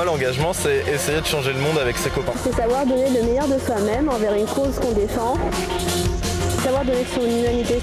[0.00, 2.32] moi, l'engagement, c'est essayer de changer le monde avec ses copains.
[2.42, 5.36] C'est savoir donner le meilleur de soi-même envers une cause qu'on défend.
[6.64, 7.80] Savoir donner son humanité.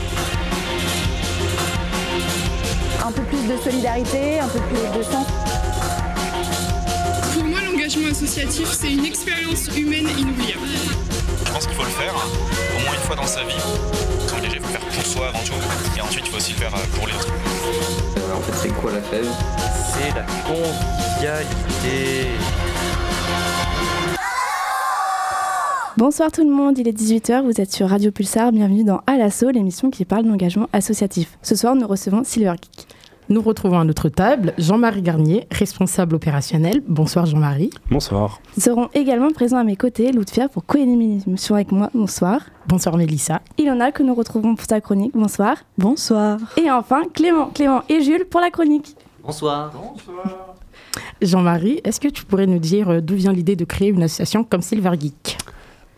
[3.05, 5.27] Un peu plus de solidarité, un peu plus de sens.
[7.35, 10.65] Pour moi, l'engagement associatif, c'est une expérience humaine inoubliable.
[11.45, 13.61] Je pense qu'il faut le faire, au moins une fois dans sa vie.
[14.27, 15.53] S'engager, il faut le faire pour soi avant tout,
[15.95, 17.33] et ensuite il faut aussi le faire euh, pour les autres.
[18.35, 19.27] en fait, c'est quoi la fève?
[19.99, 22.27] C'est la convivialité.
[25.97, 29.17] Bonsoir tout le monde, il est 18h, vous êtes sur Radio Pulsar, bienvenue dans À
[29.17, 31.39] l'assaut, l'émission qui parle d'engagement associatif.
[31.41, 32.87] Ce soir, nous recevons Silver Geek.
[33.29, 36.83] Nous retrouvons à notre table Jean-Marie Garnier, responsable opérationnel.
[36.87, 37.71] Bonsoir Jean-Marie.
[37.89, 38.39] Bonsoir.
[38.55, 41.89] Seront également présents à mes côtés Loutfier pour co-animer l'émission avec moi.
[41.95, 42.41] Bonsoir.
[42.67, 43.41] Bonsoir Mélissa.
[43.57, 45.13] Ilona que nous retrouvons pour sa chronique.
[45.15, 45.57] Bonsoir.
[45.79, 46.37] Bonsoir.
[46.55, 48.95] Et enfin Clément, Clément et Jules pour la chronique.
[49.27, 49.73] Bonsoir.
[49.73, 50.55] Bonsoir.
[51.21, 54.45] Jean-Marie, est-ce que tu pourrais nous dire euh, d'où vient l'idée de créer une association
[54.45, 55.37] comme Silver Geek?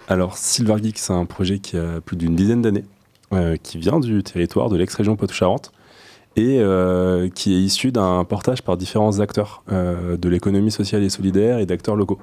[0.07, 2.85] Alors Silver Geek, c'est un projet qui a plus d'une dizaine d'années,
[3.31, 5.71] euh, qui vient du territoire de l'ex-région Poitou-Charentes
[6.35, 11.09] et euh, qui est issu d'un portage par différents acteurs euh, de l'économie sociale et
[11.09, 12.17] solidaire et d'acteurs locaux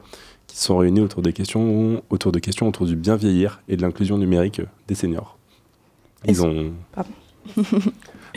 [0.49, 3.83] qui sont réunis autour des questions autour de questions autour du bien vieillir et de
[3.83, 5.39] l'inclusion numérique des seniors.
[6.25, 6.73] Ils ont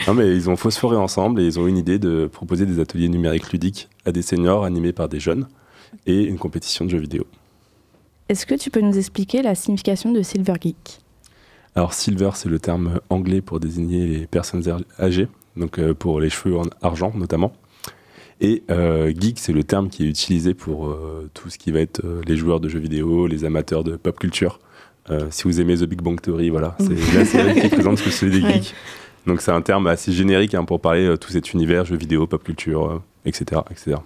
[0.06, 3.08] non mais ils ont phosphoré ensemble et ils ont une idée de proposer des ateliers
[3.08, 5.48] numériques ludiques à des seniors animés par des jeunes
[6.06, 7.26] et une compétition de jeux vidéo.
[8.28, 11.00] Est-ce que tu peux nous expliquer la signification de Silver Geek?
[11.74, 14.62] Alors Silver c'est le terme anglais pour désigner les personnes
[14.98, 17.52] âgées donc euh, pour les cheveux en argent notamment.
[18.40, 21.80] Et euh, geek, c'est le terme qui est utilisé pour euh, tout ce qui va
[21.80, 24.60] être les joueurs de jeux vidéo, les amateurs de pop culture.
[25.30, 28.10] Si vous aimez The Big Bang Theory, voilà, c'est la série qui présente ce que
[28.10, 28.74] c'est des geeks.
[29.26, 32.26] Donc c'est un terme assez générique hein, pour parler de tout cet univers, jeux vidéo,
[32.26, 33.62] pop culture, etc.
[33.70, 33.96] etc.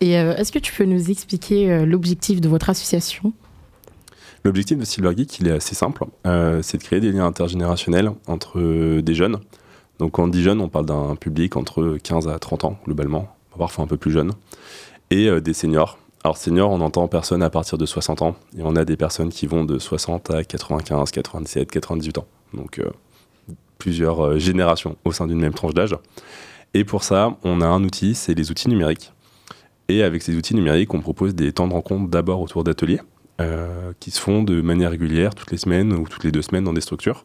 [0.00, 3.32] Et est-ce que tu peux nous expliquer l'objectif de votre association?
[4.44, 6.04] L'objectif de Silver Geek, il est assez simple.
[6.24, 9.40] c'est de créer des liens intergénérationnels entre des jeunes
[9.98, 13.28] donc quand on dit jeune, on parle d'un public entre 15 à 30 ans globalement,
[13.56, 14.32] parfois un peu plus jeune,
[15.10, 15.98] et euh, des seniors.
[16.24, 19.30] Alors seniors, on entend personnes à partir de 60 ans, et on a des personnes
[19.30, 22.26] qui vont de 60 à 95, 97, 98 ans.
[22.54, 22.90] Donc euh,
[23.78, 25.96] plusieurs euh, générations au sein d'une même tranche d'âge.
[26.74, 29.12] Et pour ça, on a un outil, c'est les outils numériques.
[29.88, 33.00] Et avec ces outils numériques, on propose des temps de rencontre d'abord autour d'ateliers,
[33.40, 36.64] euh, qui se font de manière régulière, toutes les semaines ou toutes les deux semaines
[36.64, 37.24] dans des structures.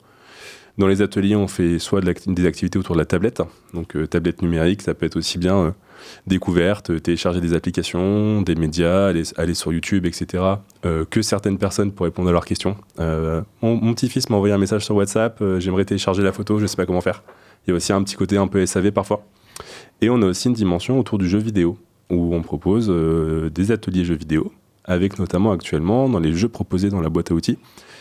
[0.78, 3.42] Dans les ateliers, on fait soit de des activités autour de la tablette,
[3.74, 5.72] donc euh, tablette numérique, ça peut être aussi bien euh,
[6.28, 9.08] découverte, télécharger des applications, des médias,
[9.38, 10.44] aller, sur YouTube, etc.
[10.86, 12.76] Euh, que certaines personnes pour répondre à leurs questions.
[13.00, 16.64] Euh, mon, petit-fils m'a envoyé un message sur WhatsApp, euh, j'aimerais télécharger la photo, je
[16.64, 17.24] ne sais pas comment faire.
[17.66, 19.26] Il y a aussi un petit côté un peu SAV parfois.
[20.02, 21.78] Et on a aussi une dimension autour du jeu vidéo,
[22.10, 24.52] où on propose euh, des ateliers jeux vidéo,
[24.84, 27.93] avec notamment actuellement dans les jeux proposés dans la boîte à outils, euh,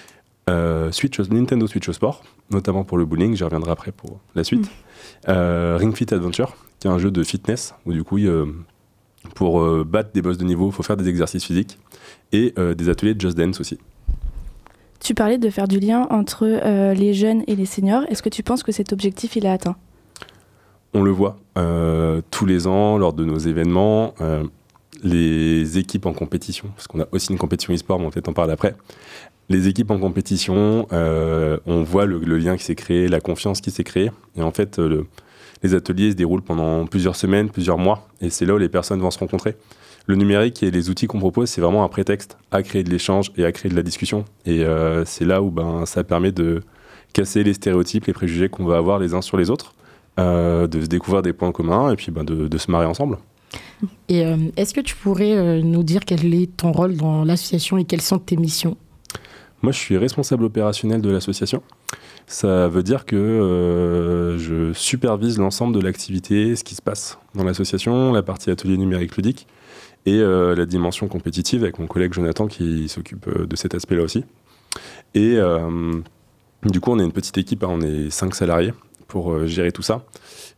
[0.92, 4.66] Switch, Nintendo Switch au sport, notamment pour le bowling, j'y reviendrai après pour la suite.
[4.66, 5.30] Mmh.
[5.30, 8.46] Euh, Ring Fit Adventure, qui est un jeu de fitness, où du coup, euh,
[9.34, 11.78] pour battre des boss de niveau, il faut faire des exercices physiques,
[12.32, 13.78] et euh, des ateliers de Just Dance aussi.
[15.00, 18.04] Tu parlais de faire du lien entre euh, les jeunes et les seniors.
[18.08, 19.76] Est-ce que tu penses que cet objectif, il est atteint?
[20.94, 24.14] On le voit euh, tous les ans lors de nos événements.
[25.02, 28.32] les équipes en compétition, parce qu'on a aussi une compétition e-sport, mais on peut-être en
[28.32, 28.76] parler après,
[29.48, 33.70] les équipes en compétition, euh, on voit le, lien qui s'est créé, la confiance qui
[33.70, 34.10] s'est créée.
[34.36, 35.06] Et en fait, le,
[35.62, 38.08] les ateliers se déroulent pendant plusieurs semaines, plusieurs mois.
[38.20, 39.56] Et c'est là où les personnes vont se rencontrer.
[40.06, 43.30] Le numérique et les outils qu'on propose, c'est vraiment un prétexte à créer de l'échange
[43.36, 44.24] et à créer de la discussion.
[44.46, 46.62] Et euh, c'est là où ben, ça permet de
[47.12, 49.74] casser les stéréotypes, les préjugés qu'on va avoir les uns sur les autres,
[50.18, 53.18] euh, de se découvrir des points communs et puis ben, de, se marrer ensemble.
[54.08, 57.78] Et euh, est-ce que tu pourrais euh, nous dire quel est ton rôle dans l'association
[57.78, 58.76] et quelles sont tes missions?
[59.62, 61.62] Moi, je suis responsable opérationnel de l'association.
[62.26, 67.44] Ça veut dire que euh, je supervise l'ensemble de l'activité, ce qui se passe dans
[67.44, 69.46] l'association, la partie atelier numérique ludique
[70.04, 74.02] et euh, la dimension compétitive avec mon collègue Jonathan qui s'occupe euh, de cet aspect-là
[74.02, 74.24] aussi.
[75.14, 75.38] Et
[76.64, 78.72] du coup, on est une petite équipe, hein, on est cinq salariés
[79.08, 80.04] pour gérer tout ça.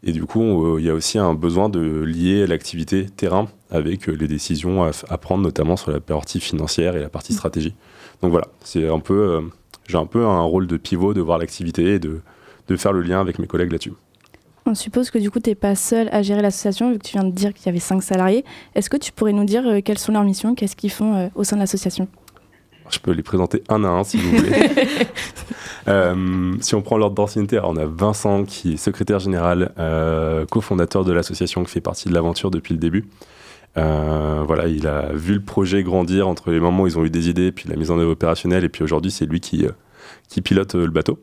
[0.04, 4.28] Et du coup, il y a aussi un besoin de lier l'activité terrain avec les
[4.28, 7.74] décisions à, à, prendre, notamment sur la partie financière et la partie stratégie.
[8.22, 9.40] Donc voilà, c'est un peu, euh,
[9.86, 12.20] j'ai un peu un rôle de pivot de voir l'activité et de,
[12.68, 13.92] de faire le lien avec mes collègues là-dessus.
[14.66, 17.12] On suppose que du coup, tu n'es pas seul à gérer l'association, vu que tu
[17.12, 18.46] viens de dire qu'il y avait cinq salariés.
[18.74, 21.28] Est-ce que tu pourrais nous dire euh, quelles sont leurs missions, qu'est-ce qu'ils font euh,
[21.34, 22.08] au sein de l'association?
[22.88, 24.52] Je peux les présenter un à un si vous voulez.
[25.86, 29.70] Euh, si on prend l'ordre d'ancienneté, on a Vincent qui est secrétaire général,
[30.50, 33.04] cofondateur de l'association qui fait partie de l'aventure depuis le début.
[33.76, 37.10] Euh, voilà, il a vu le projet grandir entre les moments où ils ont eu
[37.10, 40.40] des idées, puis la mise en œuvre opérationnelle, et puis aujourd'hui c'est lui qui, euh,
[40.42, 41.18] pilote euh, le bateau.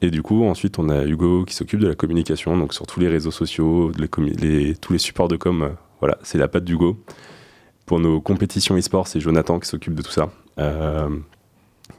[0.00, 3.00] Et du coup, ensuite, on a Hugo qui s'occupe de la communication, donc sur tous
[3.00, 5.70] les réseaux sociaux, tous les supports de com.
[6.00, 7.02] voilà, c'est la patte d'Hugo.
[7.84, 10.30] Pour nos compétitions e-sport, c'est Jonathan qui s'occupe de tout ça.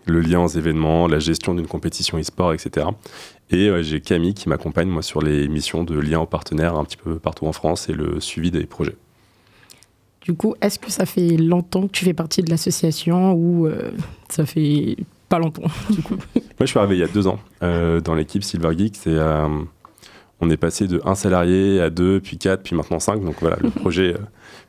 [0.06, 2.88] Le lien aux événements, la gestion d'une compétition e-sport, etc.
[3.50, 6.84] Et euh, j'ai Camille qui m'accompagne moi sur les missions de lien aux partenaires un
[6.84, 8.96] petit peu partout en France et le suivi des projets.
[10.22, 13.92] Du coup, est-ce que ça fait longtemps que tu fais partie de l'association ou euh,
[14.30, 14.98] ça fait
[15.30, 16.16] pas longtemps du coup?
[16.36, 18.96] Moi, je suis arrivé il y a deux ans euh, dans l'équipe Silver Geek.
[18.96, 19.18] C'est,
[20.42, 23.24] on est passé de un salarié à deux, puis quatre, puis maintenant cinq.
[23.24, 24.18] Donc voilà, le projet, euh,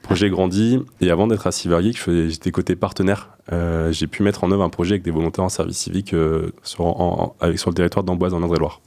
[0.02, 0.80] projet grandit.
[1.00, 3.30] Et avant d'être à Silver Geek, je faisais- j'étais côté partenaire.
[3.52, 6.52] Euh, j'ai pu mettre en œuvre un projet avec des volontaires en service civique euh,
[6.62, 8.80] sur, en- en- avec, sur le territoire d'Amboise en Indre-et-Loire.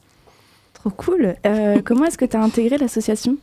[0.74, 1.34] Trop cool.
[1.46, 3.36] Euh, comment est-ce que tu as intégré l'association?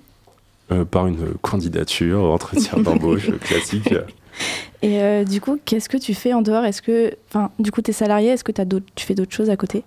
[0.89, 3.93] Par une candidature, entretien d'embauche classique.
[4.81, 6.65] Et du coup, qu'est-ce que tu fais en dehors?
[6.65, 8.51] Est-ce que, enfin, du coup, tu es salarié Est-ce que
[8.95, 9.83] tu fais d'autres choses à côté?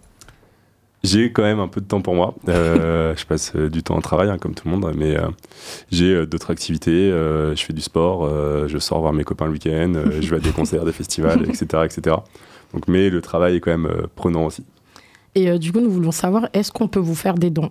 [1.04, 2.34] J'ai quand même un peu de temps pour moi.
[2.48, 5.28] Euh, je passe euh, du temps au travail, hein, comme tout le monde, mais euh,
[5.92, 7.10] j'ai euh, d'autres activités.
[7.10, 8.28] je fais du sport,
[8.68, 11.84] je sors voir mes copains le week-end, je vais à des concerts, des festivals, etc.,
[11.84, 12.16] etc.
[12.74, 14.64] Donc, mais le travail est quand même prenant aussi.
[15.34, 17.70] Et du coup, nous voulons savoir, est-ce qu'on peut vous faire des dons?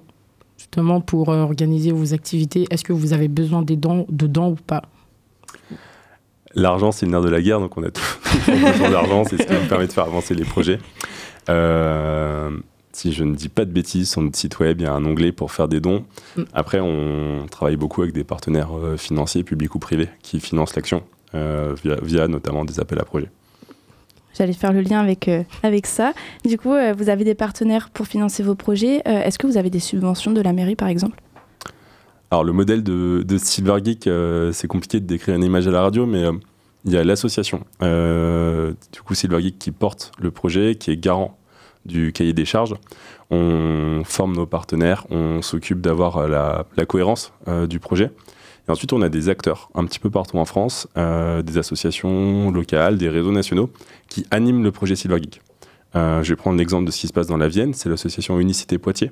[0.57, 4.55] Justement, pour organiser vos activités, est-ce que vous avez besoin des dons, de dons ou
[4.55, 4.81] pas?
[6.55, 8.01] L'argent, c'est le nerf de la guerre, donc on a tout-
[8.47, 10.79] besoin d'argent, c'est ce qui nous permet de faire avancer les projets.
[11.49, 12.49] Euh,
[12.97, 15.05] si je ne dis pas de bêtises, sur notre site web, il y a un
[15.05, 16.03] onglet pour faire des dons.
[16.35, 16.43] Mm.
[16.51, 21.03] Après, on travaille beaucoup avec des partenaires euh, financiers, publics ou privés, qui financent l'action,
[21.35, 23.29] euh, via, via notamment des appels à projets.
[24.35, 26.13] J'allais faire le lien avec, euh, avec ça.
[26.43, 29.03] Du coup, euh, vous avez des partenaires pour financer vos projets.
[29.05, 31.21] Est-ce que vous avez des subventions de la mairie, par exemple?
[32.31, 34.09] Alors, le modèle de, de Silver Geek,
[34.53, 36.23] c'est compliqué de décrire une image à la radio, mais
[36.85, 41.36] il y a l'association, du coup, Silver Geek, qui porte le projet, qui est garant
[41.87, 42.75] du cahier des charges.
[43.31, 46.27] On forme nos partenaires, on s'occupe d'avoir euh,
[46.75, 48.11] la, cohérence euh, du projet.
[48.67, 52.51] Et ensuite, on a des acteurs un petit peu partout en France, euh, des associations
[52.51, 53.69] locales, des réseaux nationaux
[54.09, 55.41] qui animent le projet Silver Geek.
[55.95, 58.77] Je vais prendre l'exemple de ce qui se passe dans la Vienne, c'est l'association Unicité
[58.77, 59.11] Poitiers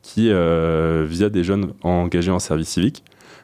[0.00, 3.02] qui, via des jeunes engagés en service civique,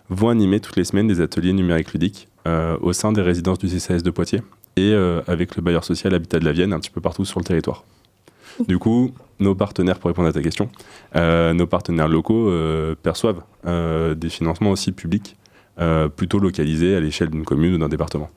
[0.09, 4.03] vont animer toutes les semaines des ateliers numériques ludiques au sein des résidences du CCAS
[4.03, 4.41] de Poitiers
[4.77, 4.95] et
[5.27, 7.83] avec le bailleur social Habitat de la Vienne un petit peu partout sur le territoire.
[8.69, 10.69] Du coup, nos partenaires, pour répondre à ta question,
[11.15, 15.37] euh, nos partenaires locaux euh, perçoivent euh, des financements aussi publics,
[16.17, 18.31] plutôt localisés à l'échelle d'une commune ou d'un département.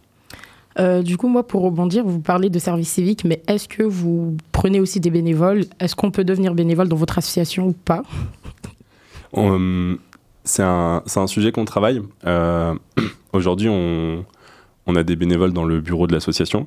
[1.04, 4.80] Du coup, moi, pour rebondir, vous parlez de service civique, mais est-ce que vous prenez
[4.80, 5.66] aussi des bénévoles?
[5.80, 8.04] Est-ce qu'on peut devenir bénévole dans votre association ou pas?
[9.34, 9.96] On-
[10.46, 12.02] C'est un, un sujet qu'on travaille.
[13.34, 14.26] Aujourd'hui, on,
[14.88, 16.66] on a des bénévoles dans le bureau de l'association.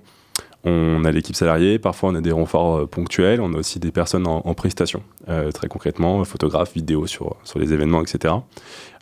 [0.64, 3.90] On a l'équipe salariée, parfois on a des renforts euh, ponctuels, on a aussi des
[3.90, 8.34] personnes en, prestation, euh, très concrètement, photographes, vidéos sur, sur les événements, etc.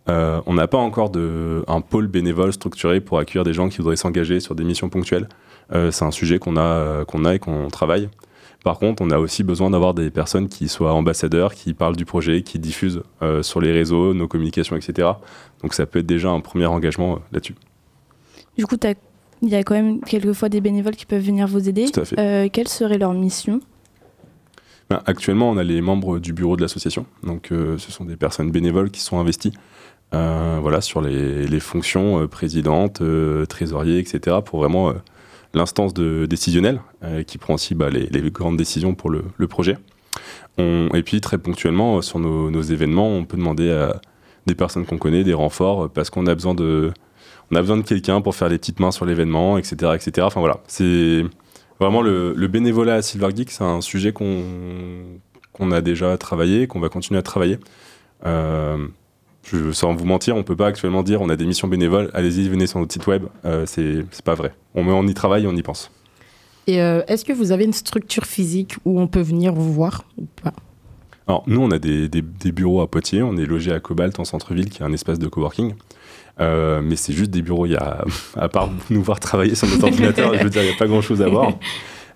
[0.09, 3.79] Euh, on n'a pas encore de, un pôle bénévole structuré pour accueillir des gens qui
[3.79, 5.29] voudraient s'engager sur des missions ponctuelles.
[5.73, 8.09] C'est un sujet qu'on a, qu'on a et qu'on travaille.
[8.65, 12.05] Par contre, on a aussi besoin d'avoir des personnes qui soient ambassadeurs, qui parlent du
[12.05, 13.03] projet, qui diffusent
[13.43, 15.11] sur les réseaux, nos communications, etc.
[15.63, 17.55] Donc ça peut être déjà un premier engagement là-dessus.
[18.59, 18.95] Du coup, t'as-
[19.43, 21.91] il y a quand même quelquefois des bénévoles qui peuvent venir vous aider.
[21.91, 22.19] Tout à fait.
[22.19, 23.61] Euh, quelle serait leur mission?
[24.91, 27.07] Ben, actuellement, on a les membres du bureau de l'association.
[27.23, 29.53] Donc, euh, ce sont des personnes bénévoles qui sont investies
[30.15, 33.01] euh, voilà, sur les, les fonctions euh, présidente,
[33.49, 34.39] trésorier, etc.
[34.45, 34.93] pour vraiment
[35.55, 36.81] l'instance décisionnelle
[37.27, 39.79] qui prend aussi bah, les, les grandes décisions pour le, le projet.
[40.59, 44.01] On- et puis, très ponctuellement, sur nos, nos événements, on peut demander à
[44.47, 46.93] des personnes qu'on connaît, des renforts, parce qu'on a besoin de,
[47.51, 50.27] on a besoin de quelqu'un pour faire les petites mains sur l'événement, etc., etc.
[50.27, 51.25] Enfin voilà, c'est
[51.81, 54.43] Vraiment, le, le bénévolat à Silver Geek, c'est un sujet qu'on
[55.53, 57.59] qu'on a déjà travaillé, qu'on va continuer à travailler.
[58.27, 58.87] Euh,
[59.45, 62.49] je, sans vous mentir, on peut pas actuellement dire on a des missions bénévoles, allez-y,
[62.51, 63.25] venez sur notre site web.
[63.47, 64.53] Euh, c'est pas vrai.
[64.75, 65.91] On, on y travaille on y pense.
[66.67, 70.05] Et euh, est-ce que vous avez une structure physique où on peut venir vous voir
[70.19, 70.53] ou pas?
[71.27, 73.23] Alors, nous, on a des, des- des bureaux à Poitiers.
[73.23, 75.75] On est logé à Cobalt, en centre-ville, qui est un espace de coworking.
[76.41, 77.67] Euh, mais c'est juste des bureaux.
[77.67, 78.05] Il y a,
[78.37, 80.87] à part nous voir travailler sur notre ordinateur, je veux dire, il n'y a pas
[80.87, 81.53] grand-chose à voir.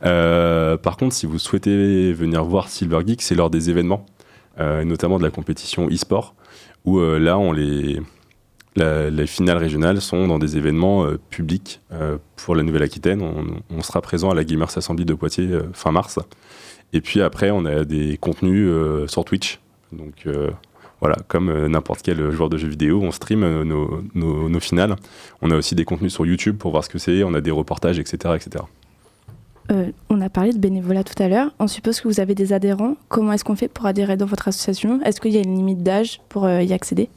[0.05, 4.05] Euh, par contre, si vous souhaitez venir voir Silver Geek, c'est lors des événements,
[4.61, 6.35] euh, notamment de la compétition e-sport,
[6.85, 8.03] où là, on les,
[8.77, 11.81] La- les finales régionales sont dans des événements publics
[12.37, 13.23] pour la Nouvelle-Aquitaine.
[13.23, 16.19] On, on sera présent à la Gamers Assembly de Poitiers fin mars.
[16.93, 18.69] Et puis après, on a des contenus
[19.07, 19.59] sur Twitch.
[19.93, 20.27] Donc
[21.01, 24.61] voilà, comme euh, n'importe quel joueur de jeux vidéo, on stream euh, nos, nos- nos
[24.61, 24.97] finales.
[25.43, 27.23] On a aussi des contenus sur YouTube pour voir ce que c'est.
[27.25, 28.35] On a des reportages, etc.
[28.37, 28.65] etc.
[29.71, 31.51] Euh, on a parlé de bénévolat tout à l'heure.
[31.59, 32.97] On suppose que vous avez des adhérents.
[33.09, 35.01] Comment est-ce qu'on fait pour adhérer dans votre association?
[35.03, 37.09] Est-ce qu'il y a une limite d'âge pour y accéder?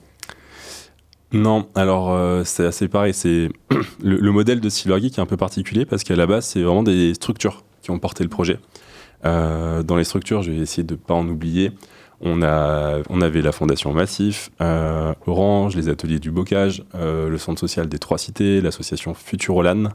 [1.34, 3.14] Non, alors euh, c'est assez pareil.
[3.14, 3.50] C'est
[4.02, 6.62] le, le modèle de Silver Geek est un peu particulier parce qu'à la base, c'est
[6.62, 8.60] vraiment des structures qui ont porté le projet.
[9.26, 11.72] Euh, dans les structures, je vais essayer de ne pas en oublier.
[12.22, 17.38] On, a, on avait la Fondation Massif, euh, Orange, les ateliers du bocage, euh, le
[17.38, 19.90] centre social des Trois Cités, l'association Futurolan.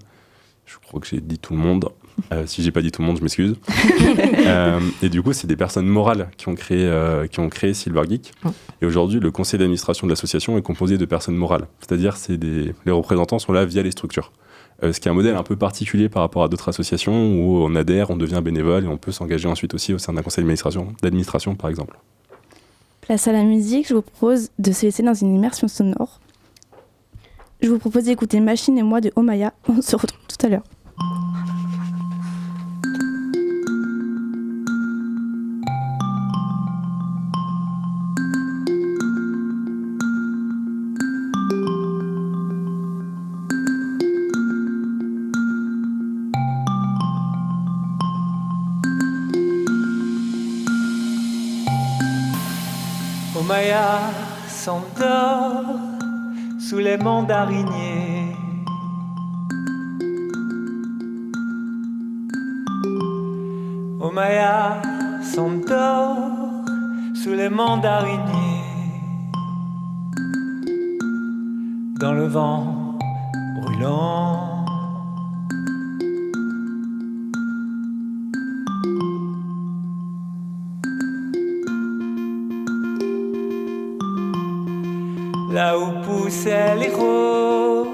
[0.65, 1.89] Je crois que j'ai dit tout le monde.
[2.33, 3.57] Euh, si j'ai pas dit tout le monde, je m'excuse.
[4.45, 6.91] Euh, et du coup, c'est des personnes morales qui ont créé,
[7.31, 8.33] qui ont créé Silver Geek.
[8.83, 11.69] Et aujourd'hui, le conseil d'administration de l'association est composé de personnes morales.
[11.79, 14.33] C'est-à-dire, c'est des, les représentants sont là via les structures.
[14.83, 17.63] Euh, ce qui est un modèle un peu particulier par rapport à d'autres associations où
[17.63, 20.45] on adhère, on devient bénévole et on peut s'engager ensuite aussi au sein d'un conseil
[21.03, 21.99] d'administration, par exemple.
[23.01, 26.21] Place à la musique, je vous propose de se laisser dans une immersion sonore.
[27.61, 29.53] Je vous propose d'écouter Machine et moi de Omaya.
[29.69, 30.65] On se retrouve tout à l'heure.
[56.93, 58.37] Sous les mandariniers.
[64.01, 64.83] Omaya
[65.23, 66.17] s'endort
[67.15, 68.65] sous les mandariniers.
[71.99, 72.99] Dans le vent
[73.57, 74.22] brûlant.
[85.53, 87.91] Là où poussaient les roses,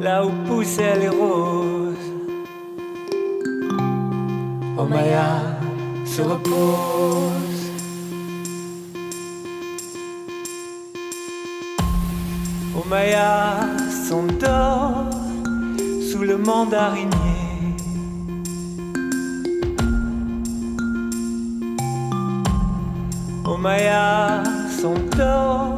[0.00, 1.96] là où poussaient les roses.
[4.78, 5.58] Oh Maya
[6.04, 7.72] se repose.
[12.76, 13.58] Oh Maya
[13.90, 15.10] s'endort
[16.10, 17.29] sous le mandarinier.
[23.60, 25.76] Maya s'endort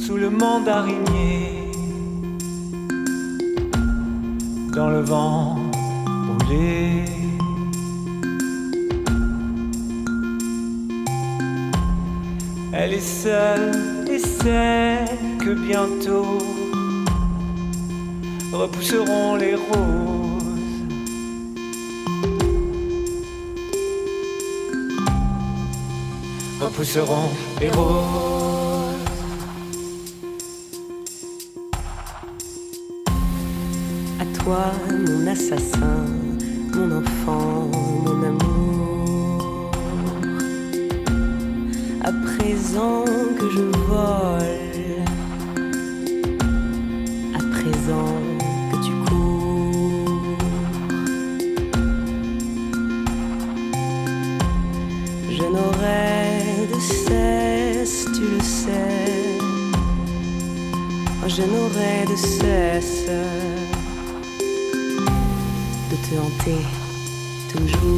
[0.00, 1.70] sous le mandarinier.
[4.74, 5.58] Dans le vent
[6.26, 7.04] brûlé.
[12.72, 15.04] Elle est seule et sait
[15.38, 16.38] que bientôt
[18.50, 20.17] repousseront les roses.
[26.68, 27.30] Repousseront
[27.62, 28.04] les roses.
[34.20, 36.04] À toi, mon assassin,
[36.74, 37.70] mon enfant,
[38.04, 39.70] mon amour.
[42.04, 43.04] À présent
[43.38, 44.67] que je vole,
[67.52, 67.97] toujours.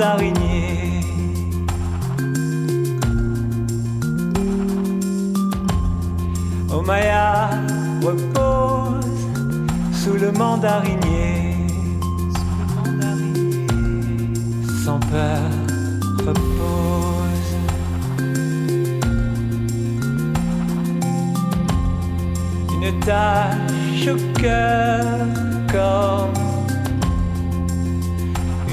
[0.00, 0.39] Sous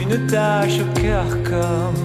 [0.10, 1.96] une tache au cœur comme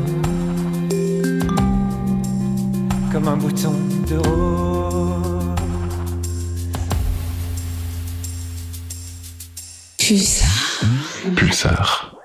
[3.13, 3.75] comme un bouton
[4.09, 5.55] de rose.
[9.99, 10.81] Pulsar.
[11.37, 12.17] Pulsar.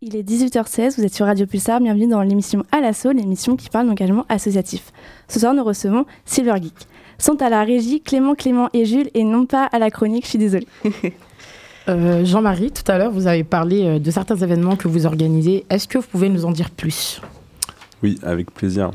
[0.00, 3.68] Il est 18h16, vous êtes sur Radio Pulsar, bienvenue dans l'émission À l'assaut, l'émission qui
[3.68, 4.92] parle d'engagement associatif.
[5.28, 6.74] Ce soir, nous recevons Silver Geek.
[7.18, 10.30] Sont à la régie Clément, Clément et Jules et non pas à la chronique, je
[10.30, 10.66] suis désolée.
[11.88, 15.66] Euh, Jean-Marie, tout à l'heure, vous avez parlé euh, de certains événements que vous organisez.
[15.68, 17.20] Est-ce que vous pouvez nous en dire plus?
[18.02, 18.90] Oui, avec plaisir.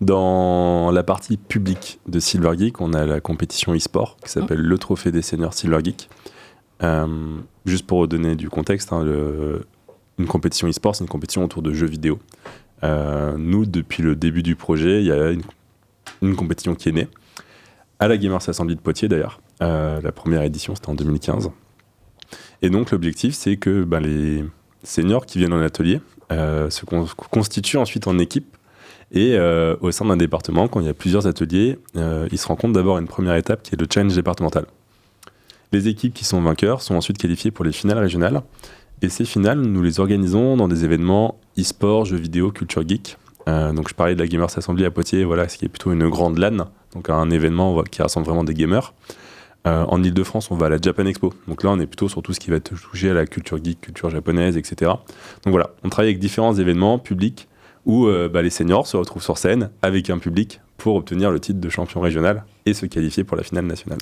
[0.00, 4.78] Dans la partie publique de Silver Geek, on a la compétition e-sport qui s'appelle le
[4.78, 6.08] Trophée des seniors Silver Geek.
[6.82, 7.06] Euh,
[7.66, 9.64] juste pour donner du contexte, hein, le-
[10.18, 12.18] une compétition e-sport, c'est une compétition autour de jeux vidéo.
[12.82, 15.42] Euh, nous, depuis le début du projet, il y a une,
[16.22, 17.08] une compétition qui est née,
[18.00, 19.40] à la Gamers Assembly de Poitiers d'ailleurs.
[19.62, 21.50] Euh, la première édition, c'était en 2015.
[22.62, 24.44] Et donc, l'objectif, c'est que ben, les
[24.84, 26.00] seniors qui viennent en atelier
[26.30, 28.56] euh, se con- constituent ensuite en équipe.
[29.10, 32.46] Et euh, au sein d'un département, quand il y a plusieurs ateliers, euh, ils se
[32.46, 34.64] rencontrent d'abord à une première étape qui est le challenge départemental.
[35.72, 38.42] Les équipes qui sont vainqueurs sont ensuite qualifiées pour les finales régionales.
[39.02, 43.18] Et ces finales, nous les organisons dans des événements e-sport, jeux vidéo, culture geek.
[43.46, 46.08] Donc je parlais de la Gamers Assembly à Poitiers, voilà, ce qui est plutôt une
[46.08, 48.94] grande LAN, donc un événement qui rassemble vraiment des gamers.
[49.66, 51.32] Euh, en Ile-de-France, on va à la Japan Expo.
[51.46, 53.80] Donc là, on est plutôt sur tout ce qui va toucher à la culture geek,
[53.80, 54.90] culture japonaise, etc.
[55.44, 57.46] Donc voilà, on travaille avec différents événements publics
[57.86, 61.38] où euh, bah, les seniors se retrouvent sur scène avec un public pour obtenir le
[61.38, 63.98] titre de champion régional et se qualifier pour la finale nationale.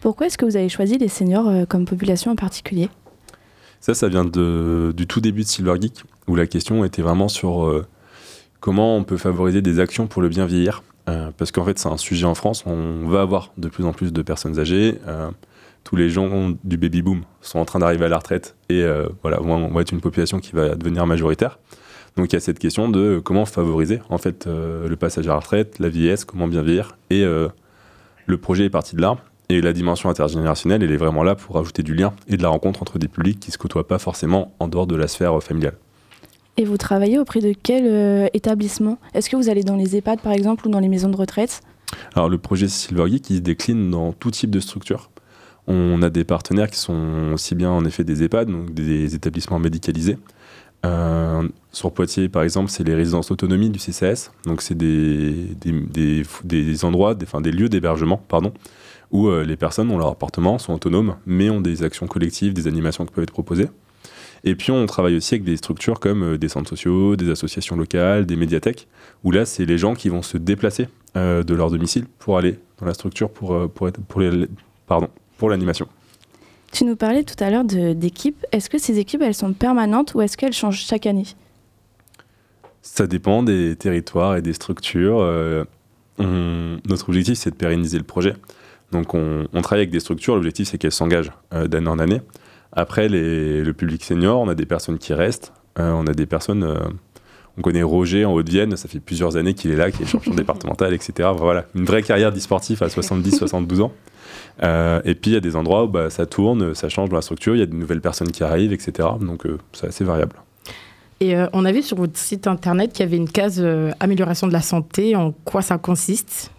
[0.00, 2.88] Pourquoi est-ce que vous avez choisi les seniors euh, comme population en particulier?
[3.80, 7.28] Ça, ça vient de- du tout début de Silver Geek, où la question était vraiment
[7.28, 7.84] sur
[8.60, 10.82] comment on peut favoriser des actions pour le bien vieillir.
[11.08, 13.92] Euh, parce qu'en fait, c'est un sujet en France, on va avoir de plus en
[13.92, 14.98] plus de personnes âgées.
[15.08, 15.30] euh,
[15.84, 19.08] tous les gens du baby boom sont en train d'arriver à la retraite et euh,
[19.22, 21.58] voilà, on va être une population qui va devenir majoritaire.
[22.16, 25.40] Donc il y a cette question de comment favoriser en fait le passage à la
[25.40, 26.96] retraite, la vieillesse, comment bien vieillir.
[27.10, 29.16] Et le projet est parti de là.
[29.48, 32.48] Et la dimension intergénérationnelle, elle est vraiment là pour ajouter du lien et de la
[32.48, 35.42] rencontre entre des publics qui ne se côtoient pas forcément en dehors de la sphère
[35.42, 35.74] familiale.
[36.56, 38.98] Et vous travaillez auprès de quel euh, établissement?
[39.14, 41.62] Est-ce que vous allez dans les EHPAD par exemple ou dans les maisons de retraite?
[42.14, 45.10] Alors le projet Silver Geek, il se décline dans tout type de structure.
[45.66, 49.58] On a des partenaires qui sont aussi bien en effet des EHPAD, donc des établissements
[49.58, 50.18] médicalisés.
[50.84, 54.32] Euh, sur Poitiers, par exemple, c'est les résidences autonomie du CCS.
[54.44, 55.54] Donc c'est des-
[56.44, 58.52] des endroits, des, enfin, des lieux d'hébergement, pardon,
[59.12, 62.66] où euh, les personnes ont leur appartement, sont autonomes, mais ont des actions collectives, des
[62.66, 63.68] animations qui peuvent être proposées.
[64.44, 67.76] Et puis on travaille aussi avec des structures comme euh, des centres sociaux, des associations
[67.76, 68.88] locales, des médiathèques,
[69.24, 72.58] où là c'est les gens qui vont se déplacer euh, de leur domicile pour aller
[72.80, 74.48] dans la structure pour, euh, pour, être, pour, les,
[74.86, 75.86] pardon, pour l'animation.
[76.72, 78.44] Tu nous parlais tout à l'heure d'équipes.
[78.50, 81.26] Est-ce que ces équipes, elles sont permanentes ou est-ce qu'elles changent chaque année?
[82.80, 85.20] Ça dépend des territoires et des structures.
[85.20, 85.64] euh,
[86.18, 88.34] on- notre objectif, c'est de pérenniser le projet.
[88.90, 90.34] Donc, on, on travaille avec des structures.
[90.34, 92.20] L'objectif, c'est qu'elles s'engagent euh, d'année en année.
[92.72, 95.52] Après, les- le public senior, on a des personnes qui restent.
[95.78, 96.64] euh, on a des personnes.
[96.64, 96.78] euh,
[97.58, 98.76] on connaît Roger en Haute-Vienne.
[98.76, 101.30] Ça fait plusieurs années qu'il est là, qu'il est champion départemental, etc.
[101.36, 103.92] Voilà, une vraie carrière d'e-sportif à 70-72 ans.
[104.62, 107.16] Euh, et puis, il y a des endroits où bah, ça tourne, ça change dans
[107.16, 107.54] la structure.
[107.54, 109.08] Il y a de nouvelles personnes qui arrivent, etc.
[109.20, 110.36] Donc, c'est assez variable.
[111.20, 113.64] Et on a vu sur votre site internet qu'il y avait une case
[114.00, 115.14] amélioration de la santé.
[115.14, 116.50] En quoi ça consiste?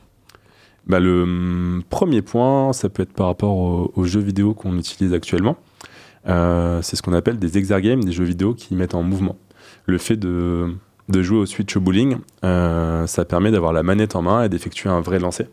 [0.88, 4.78] Bah, le hum, premier point, ça peut être par rapport au- aux, jeux vidéo qu'on
[4.78, 5.58] utilise actuellement.
[6.28, 9.38] Euh, c'est ce qu'on appelle des exergames, des jeux vidéo qui mettent en mouvement.
[9.86, 10.76] Le fait de,
[11.10, 14.90] jouer au switch au bowling, euh, ça permet d'avoir la manette en main et d'effectuer
[14.90, 15.48] un vrai lancer.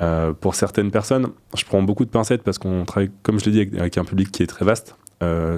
[0.00, 3.64] Euh, pour certaines personnes, je prends beaucoup de pincettes parce qu'on travaille, comme je l'ai
[3.66, 4.96] dit, avec, un public qui est très vaste.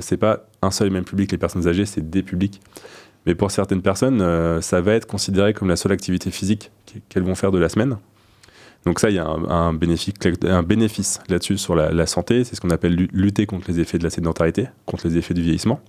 [0.01, 2.61] C'est pas un seul et même public, les personnes âgées, c'est des publics.
[3.27, 6.73] Mais pour certaines personnes, ça va être considéré comme la seule activité physique
[7.09, 7.97] qu'elles vont faire de la semaine.
[8.85, 12.45] Donc ça, il y a un, bénéfice, là-dessus sur la, santé.
[12.45, 15.35] C'est ce qu'on appelle lu- lutter contre les effets de la sédentarité, contre les effets
[15.35, 15.81] du vieillissement.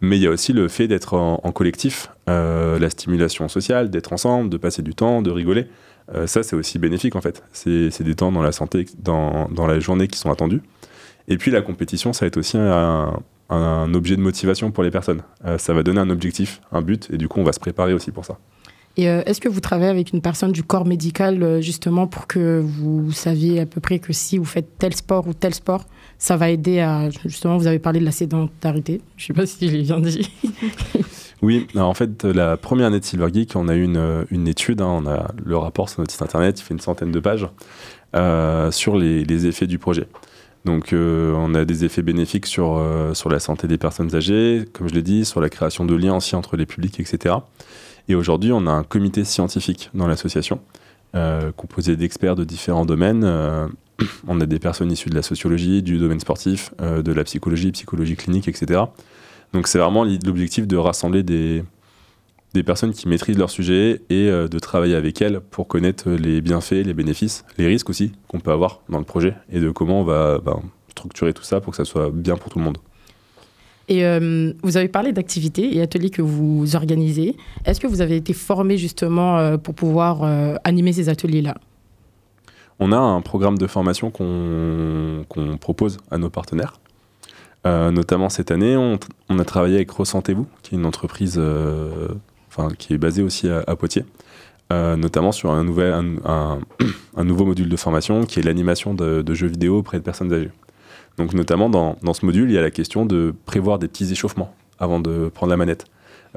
[0.00, 4.12] Mais il y a aussi le fait d'être en, collectif, euh, la stimulation sociale, d'être
[4.12, 5.66] ensemble, de passer du temps, de rigoler.
[6.14, 7.42] Euh, ça, c'est aussi bénéfique en fait.
[7.52, 10.60] C'est des temps dans la santé, dans, la journée qui sont attendus.
[11.28, 14.90] Et puis la compétition, ça va être aussi un, un objet de motivation pour les
[14.90, 15.22] personnes.
[15.44, 17.92] Euh, ça va donner un objectif, un but, et du coup, on va se préparer
[17.92, 18.38] aussi pour ça.
[18.96, 22.26] Et euh, est-ce que vous travaillez avec une personne du corps médical euh, justement pour
[22.26, 25.84] que vous saviez à peu près que si vous faites tel sport ou tel sport,
[26.18, 29.02] ça va aider à justement vous avez parlé de la sédentarité.
[29.16, 30.30] Je sais pas si je l'ai bien dit.
[31.42, 34.80] Oui, en fait, la première année de Silver Geek, on a eu une, une étude,
[34.80, 37.46] hein, on a le rapport sur notre site internet, il fait une centaine de pages,
[38.14, 40.06] euh, sur les, effets du projet.
[40.64, 44.64] Donc, euh, on a des effets bénéfiques sur, euh, sur la santé des personnes âgées,
[44.72, 47.36] comme je l'ai dit, sur la création de liens aussi entre les publics, etc.
[48.08, 50.60] Et aujourd'hui, on a un comité scientifique dans l'association,
[51.14, 53.24] euh, composé d'experts de différents domaines.
[53.24, 53.66] Euh,
[54.28, 57.72] on a des personnes issues de la sociologie, du domaine sportif, euh, de la psychologie,
[57.72, 58.82] psychologie clinique, etc.
[59.52, 61.64] Donc c'est vraiment l'objectif de rassembler des,
[62.54, 66.84] des personnes qui maîtrisent leur sujet et de travailler avec elles pour connaître les bienfaits,
[66.84, 70.04] les bénéfices, les risques aussi qu'on peut avoir dans le projet et de comment on
[70.04, 72.78] va ben, structurer tout ça pour que ça soit bien pour tout le monde.
[73.88, 77.36] Et euh, vous avez parlé d'activités et ateliers que vous organisez.
[77.64, 81.54] Est-ce que vous avez été formé justement euh, pour pouvoir euh, animer ces ateliers-là?
[82.78, 85.24] On a un programme de formation qu'on
[85.60, 86.78] propose à nos partenaires.
[87.64, 91.40] notamment cette année, on, a travaillé avec Ressentez-vous, qui est une entreprise
[92.78, 94.04] qui est basée aussi à, Poitiers.
[94.70, 95.94] notamment sur un, nouvel,
[96.26, 100.34] un, nouveau module de formation qui est l'animation de, de jeux vidéo auprès de personnes
[100.34, 100.50] âgées.
[101.16, 104.10] Donc notamment dans, dans, ce module, il y a la question de prévoir des petits
[104.10, 105.86] échauffements avant de prendre la manette.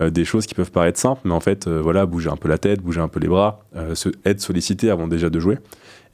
[0.01, 2.47] Euh, des choses qui peuvent paraître simples, mais en fait, euh, voilà, bouger un peu
[2.47, 5.55] la tête, bouger un peu les bras, euh, être sollicité avant déjà de jouer.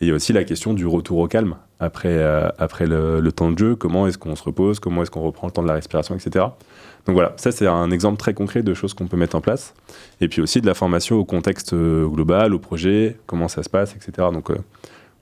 [0.01, 2.21] Et il y a aussi la question du retour au calme après,
[2.57, 5.47] après le, le, temps de jeu, comment est-ce qu'on se repose, comment est-ce qu'on reprend
[5.47, 6.45] le temps de la respiration, etc.
[7.05, 9.73] Donc voilà, ça c'est un exemple très concret de choses qu'on peut mettre en place.
[10.19, 13.95] Et puis aussi de la formation au contexte global, au projet, comment ça se passe,
[13.95, 14.27] etc.
[14.33, 14.49] Donc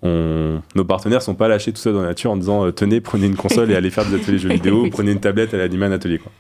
[0.04, 3.26] nos partenaires sont pas lâchés tout ça dans la nature en disant euh, tenez, prenez
[3.26, 5.86] une console et allez faire des ateliers jeux vidéo, prenez une tablette et allez animer
[5.86, 6.20] un atelier.
[6.20, 6.32] Quoi.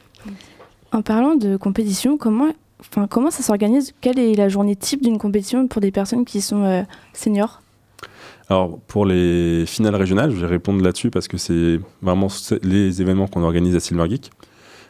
[0.91, 3.93] En parlant de compétition, comment, enfin, comment ça s'organise?
[4.01, 7.61] Quelle est la journée type d'une compétition pour des personnes qui sont euh, seniors?
[8.49, 12.27] Alors pour les finales régionales, je vais répondre là-dessus parce que c'est vraiment
[12.61, 14.31] les événements qu'on organise à Silver Geek.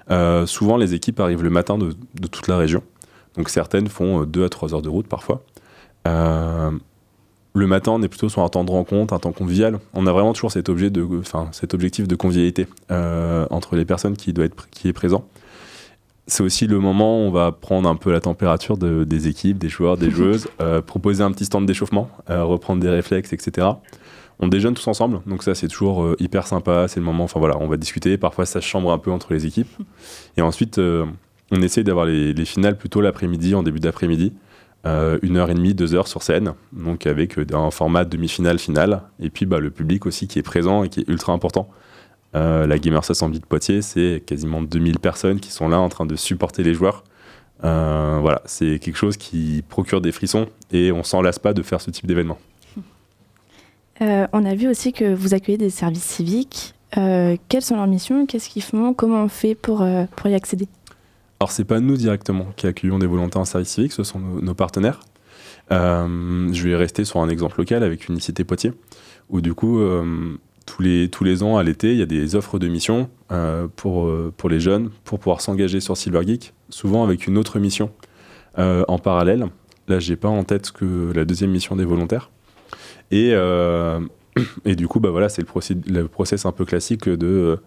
[0.09, 2.81] Euh, souvent les équipes arrivent le matin de, de, toute la région.
[3.37, 5.43] Donc certaines font 2 à 3 heures de route parfois.
[6.07, 6.71] Euh,
[7.55, 9.79] le matin, on est plutôt sur un temps de rencontre, un temps convivial.
[9.93, 13.85] On a vraiment toujours cet, objet de, enfin, cet objectif de convivialité euh, entre les
[13.85, 15.27] personnes qui, doit être, qui est présent.
[16.25, 19.59] C'est aussi le moment où on va prendre un peu la température de, des équipes,
[19.59, 23.67] des joueurs, des joueuses, euh, proposer un petit stand d'échauffement, euh, reprendre des réflexes, etc.
[24.39, 26.87] On déjeune tous ensemble, donc ça c'est toujours hyper sympa.
[26.87, 28.17] C'est le moment, enfin voilà, on va discuter.
[28.17, 29.69] Parfois ça se chambre un peu entre les équipes.
[30.37, 34.33] Et ensuite, on essaye d'avoir les, les finales plutôt l'après-midi, en début d'après-midi.
[34.85, 38.59] Euh, une heure et demie, deux heures sur scène, donc avec euh, un format demi-finale,
[38.59, 41.69] finale, et puis bah, le public aussi qui est présent et qui est ultra important.
[42.35, 46.05] Euh, la Gamer 70 de Poitiers, c'est quasiment 2000 personnes qui sont là en train
[46.05, 47.05] de supporter les joueurs.
[47.61, 51.79] voilà, c'est quelque chose qui procure des frissons et on s'en lasse pas de faire
[51.79, 52.37] ce type d'événement.
[54.01, 56.73] on a vu aussi que vous accueillez des services civiques.
[56.91, 58.25] quelles sont leurs missions?
[58.25, 58.93] Qu'est-ce qu'ils font?
[58.93, 60.67] Comment on fait pour y accéder?
[61.39, 64.53] Alors, c'est pas nous directement qui accueillons des volontaires en service civique, ce sont nos,
[64.53, 65.01] partenaires.
[65.71, 68.71] Euh, je vais rester sur un exemple local avec Unicité Poitiers,
[69.29, 72.35] où du coup, euh, tous, les, tous les ans à l'été, il y a des
[72.35, 76.21] offres de mission euh, pour, pour les jeunes pour pouvoir s'engager sur Silver
[76.69, 77.91] souvent avec une autre mission
[78.57, 79.47] en parallèle.
[79.89, 82.29] Là, j'ai pas en tête que la deuxième mission des volontaires.
[83.11, 83.31] Et,
[84.65, 87.59] et du coup, bah voilà, c'est le, le process un peu classique de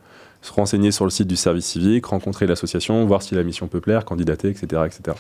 [0.47, 3.81] se renseigner sur le site du service civique, rencontrer l'association, voir si la mission peut
[3.81, 4.83] plaire, candidater, etc.
[4.87, 5.17] etc.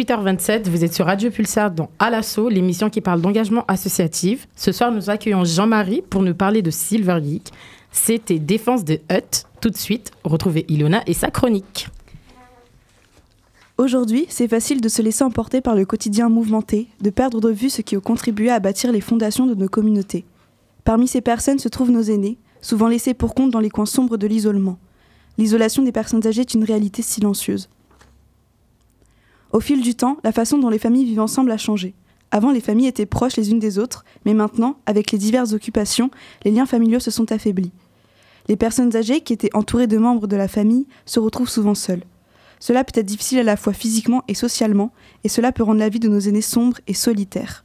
[0.00, 2.10] 18h27, vous êtes sur Radio Pulsar dans À
[2.48, 4.48] l'émission qui parle d'engagement associatif.
[4.56, 7.50] Ce soir, nous accueillons Jean-Marie pour nous parler de Silver Geek.
[7.92, 9.44] C'était Défense de Hut.
[9.60, 11.88] Tout de suite, retrouvez Ilona et sa chronique.
[13.76, 17.68] Aujourd'hui, c'est facile de se laisser emporter par le quotidien mouvementé, de perdre de vue
[17.68, 20.24] ce qui a contribué à bâtir les fondations de nos communautés.
[20.84, 24.16] Parmi ces personnes se trouvent nos aînés, souvent laissés pour compte dans les coins sombres
[24.16, 24.78] de l'isolement.
[25.36, 27.68] L'isolation des personnes âgées est une réalité silencieuse.
[29.52, 31.94] Au fil du temps, la façon dont les familles vivent ensemble a changé.
[32.30, 36.10] Avant, les familles étaient proches les unes des autres, mais maintenant, avec les diverses occupations,
[36.44, 37.72] les liens familiaux se sont affaiblis.
[38.48, 42.04] Les personnes âgées qui étaient entourées de membres de la famille se retrouvent souvent seules.
[42.60, 44.92] Cela peut être difficile à la fois physiquement et socialement,
[45.24, 47.64] et cela peut rendre la vie de nos aînés sombre et solitaire.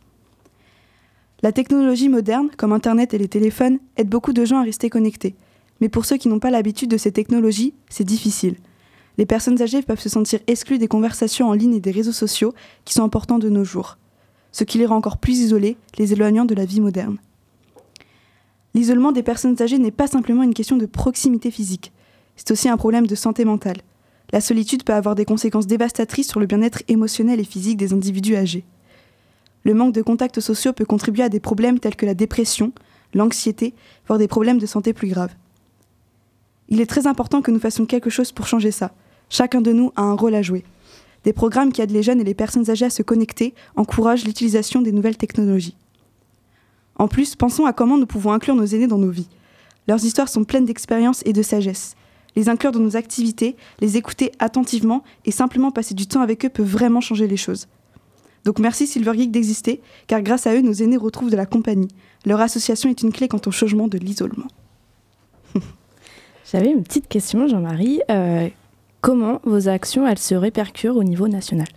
[1.44, 5.36] La technologie moderne, comme Internet et les téléphones, aide beaucoup de gens à rester connectés.
[5.82, 8.56] Mais pour ceux qui n'ont pas l'habitude de ces technologies, c'est difficile
[9.18, 12.54] les personnes âgées peuvent se sentir exclues des conversations en ligne et des réseaux sociaux
[12.84, 13.98] qui sont importants de nos jours,
[14.52, 17.18] ce qui les rend encore plus isolées, les éloignant de la vie moderne.
[18.74, 21.94] L'isolement des personnes âgées n'est pas simplement une question de proximité physique,
[22.36, 23.78] c'est aussi un problème de santé mentale.
[24.32, 28.36] La solitude peut avoir des conséquences dévastatrices sur le bien-être émotionnel et physique des individus
[28.36, 28.66] âgés.
[29.64, 32.74] Le manque de contacts sociaux peut contribuer à des problèmes tels que la dépression,
[33.14, 33.74] l'anxiété,
[34.08, 35.34] voire des problèmes de santé plus graves.
[36.70, 38.94] Il est très important que nous fassions quelque chose pour changer ça,
[39.30, 40.64] Chacun de nous a un rôle à jouer.
[41.24, 44.82] Des programmes qui aident les jeunes et les personnes âgées à se connecter encouragent l'utilisation
[44.82, 45.76] des nouvelles technologies.
[46.98, 49.28] En plus, pensons à comment nous pouvons inclure nos aînés dans nos vies.
[49.88, 51.96] Leurs histoires sont pleines d'expérience et de sagesse.
[52.36, 56.50] Les inclure dans nos activités, les écouter attentivement et simplement passer du temps avec eux
[56.50, 57.68] peut vraiment changer les choses.
[58.44, 61.88] Donc merci Silver Geek d'exister, car grâce à eux, nos aînés retrouvent de la compagnie.
[62.26, 64.48] Leur association est une clé quant au changement de l'isolement.
[66.52, 68.02] J'avais une petite question, Jean-Marie.
[68.12, 68.50] Euh,
[69.06, 71.68] Comment vos actions, elles se répercutent au niveau national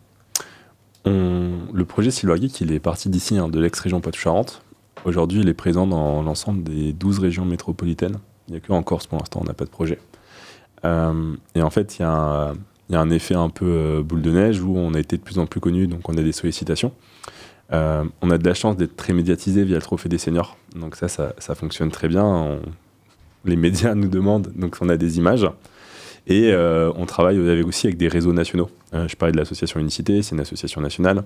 [1.05, 4.62] Le projet Silver Geek, il est parti d'ici, hein, de l'ex-région Poitou-Charentes.
[5.05, 8.17] Aujourd'hui, il est présent dans l'ensemble des 12 régions métropolitaines.
[8.47, 9.99] Il n'y a que en Corse pour l'instant, on n'a pas de projet.
[10.87, 12.55] Euh, et en fait, il y, a
[12.93, 15.45] un effet un peu euh, boule de neige où on a été de plus en
[15.45, 16.93] plus connu, donc on a des sollicitations.
[17.75, 20.57] Euh, on a de la chance d'être très médiatisé via le Trophée des seniors.
[20.75, 22.59] Donc ça, ça, fonctionne très bien.
[23.45, 25.47] les médias nous demandent, donc on a des images.
[26.26, 28.68] Et euh, on travaille aussi avec des réseaux nationaux.
[28.94, 31.24] Euh, je parlais de l'association Unicité, c'est une association nationale.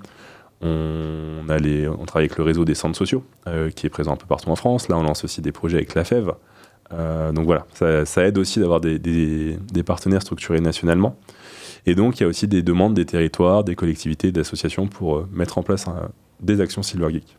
[0.60, 4.16] On, a on travaille avec le réseau des centres sociaux, euh, qui est présent un
[4.16, 4.88] peu partout en France.
[4.88, 6.32] Là, on lance aussi des projets avec la FEV.
[7.34, 11.16] donc voilà, ça, aide aussi d'avoir des, des, partenaires structurés nationalement.
[11.84, 15.58] Et donc, il y a aussi des demandes des territoires, des collectivités, d'associations pour mettre
[15.58, 15.86] en place
[16.40, 17.36] des actions Silver Geek.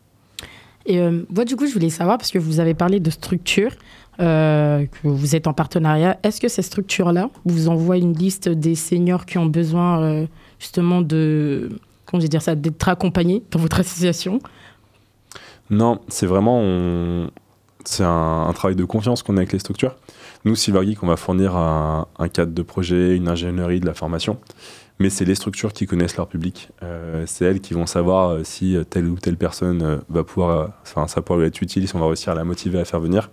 [0.84, 3.72] Et moi, du coup, je voulais savoir, parce que vous avez parlé de structure,
[4.20, 8.74] euh, que vous êtes en partenariat, est-ce que ces structures-là vous envoient une liste des
[8.74, 10.26] seniors qui ont besoin euh,
[10.58, 11.70] justement de,
[12.06, 14.38] comment dire ça, d'être accompagnés dans votre association?
[15.70, 17.28] Non, c'est vraiment
[17.84, 19.96] c'est un, travail de confiance qu'on a avec les structures.
[20.44, 24.38] Nous, Silver Geek, on va fournir un, cadre de projet, une ingénierie, de la formation,
[24.98, 26.68] mais c'est les structures qui connaissent leur public.
[26.82, 31.22] Euh, c'est elles qui vont savoir si telle ou telle personne va pouvoir, enfin, ça
[31.42, 33.30] être utile, si on va réussir à la motiver à faire venir.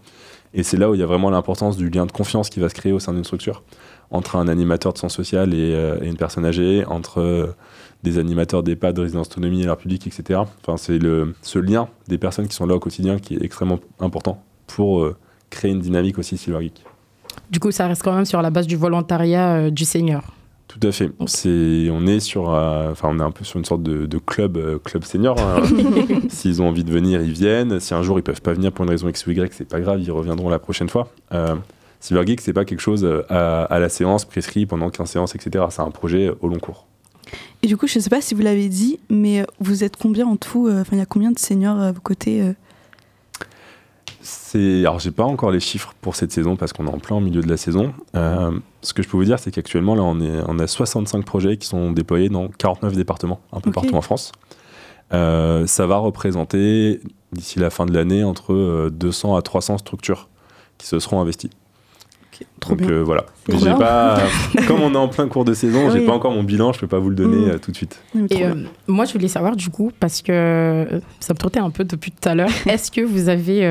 [0.54, 2.70] Et c'est là où il y a vraiment l'importance du lien de confiance qui va
[2.70, 3.64] se créer au sein d'une structure
[4.12, 7.56] entre un animateur de sens social et, euh, une personne âgée, entre euh,
[8.04, 10.42] des animateurs d'EHPAD, de résidence autonomie et leur public, etc.
[10.62, 11.00] Enfin, c'est
[11.42, 15.16] ce lien des personnes qui sont là au quotidien qui est extrêmement important pour euh,
[15.50, 16.70] créer une dynamique aussi Silver.
[17.50, 20.24] Du coup, ça reste quand même sur la base du volontariat du Seigneur.
[20.72, 21.12] Tout à fait.
[21.26, 24.56] C'est, on est sur, euh, enfin, on est un peu sur une sorte de, club,
[24.56, 25.38] euh, club senior.
[25.40, 25.64] Hein.
[26.30, 27.80] S'ils ont envie de venir, ils viennent.
[27.82, 29.82] Si un jour ils peuvent pas venir pour une raison X ou Y, c'est pas
[29.82, 31.10] grave, ils reviendront la prochaine fois.
[31.34, 31.56] Euh,
[32.00, 35.66] Silver Geek, c'est pas quelque chose euh, à, la séance prescrit pendant 15 séances, etc.
[35.70, 36.86] C'est un projet au long cours.
[37.64, 40.38] Et du coup, je sais pas si vous l'avez dit, mais vous êtes combien en
[40.38, 42.54] tout Enfin, il y a combien de seniors à vos côtés
[44.22, 47.18] c'est alors j'ai pas encore les chiffres pour cette saison parce qu'on est en plein
[47.18, 47.94] au milieu de la saison.
[48.16, 51.26] Euh, ce que je peux vous dire, c'est qu'actuellement là, on est on a 65
[51.26, 54.32] projets qui sont déployés dans 49 départements, un peu partout en France.
[55.14, 57.02] Euh, ça va représenter
[57.34, 60.30] d'ici la fin de l'année entre 200 euh, à 300 structures
[60.78, 61.52] qui se seront investies.
[62.70, 63.26] Donc euh, voilà.
[63.50, 64.20] J'ai pas,
[64.68, 66.88] comme on est en plein cours de saison, j'ai pas encore mon bilan, je peux
[66.88, 67.50] pas vous le donner mm.
[67.50, 68.02] euh, tout de suite.
[68.30, 68.54] Et euh,
[68.88, 72.30] moi, je voulais savoir du coup, parce que ça me trottait un peu depuis tout
[72.30, 73.66] à l'heure, est-ce que vous avez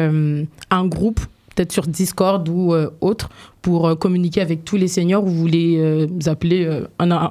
[0.71, 1.21] un groupe,
[1.55, 3.31] peut-être sur Discord ou autre,
[3.63, 7.31] pour communiquer avec tous les seniors ou vous les appelez un à un?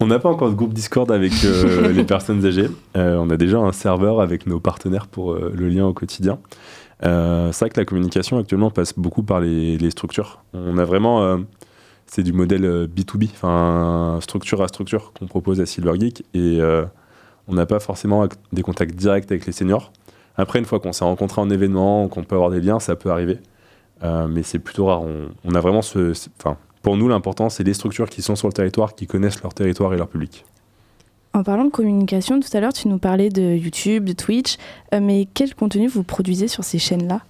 [0.00, 1.32] On n'a pas encore de groupe Discord avec
[1.94, 2.68] les personnes âgées.
[2.94, 6.38] on a déjà un serveur avec nos partenaires pour le lien au quotidien.
[7.02, 10.42] Euh, c'est vrai que la communication actuellement passe beaucoup par les, structures.
[10.52, 11.38] On a vraiment, euh,
[12.06, 16.84] c'est du modèle B2B, enfin structure à structure qu'on propose à Silver Geek et euh,
[17.48, 19.92] on n'a pas forcément des contacts directs avec les seniors.
[20.36, 23.10] Après, une fois qu'on s'est rencontré en événement, qu'on peut avoir des liens, ça peut
[23.10, 23.38] arriver,
[24.02, 25.02] Euh, mais c'est plutôt rare.
[25.44, 25.80] On, a vraiment
[26.82, 29.94] pour nous, l'important, c'est les structures qui sont sur le territoire, qui connaissent leur territoire
[29.94, 30.44] et leur public.
[31.34, 34.56] En parlant de communication, tout à l'heure, tu nous parlais de YouTube, de Twitch,
[34.94, 37.22] euh, mais quel contenu vous produisez sur ces chaînes-là?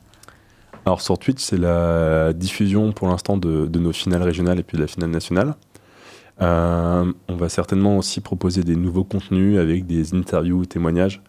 [0.84, 4.82] Alors sur Twitch, c'est la diffusion pour l'instant de, nos finales régionales et puis de
[4.82, 5.54] la finale nationale.
[6.42, 11.22] Euh, on va certainement aussi proposer des nouveaux contenus avec des interviews, témoignages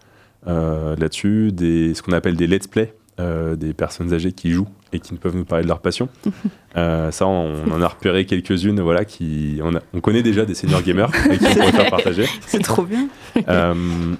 [0.47, 4.99] euh, là-dessus, des, ce qu'on appelle des let's play, des personnes âgées qui jouent et
[4.99, 6.09] qui ne peuvent nous parler de leur passion.
[6.77, 10.55] Euh, ça, on, en a repéré quelques-unes, voilà, qui on, a- on connaît déjà des
[10.55, 12.25] seniors gamers et qui pourraient faire partager.
[12.45, 13.07] C'est trop bien.
[13.47, 13.73] Euh,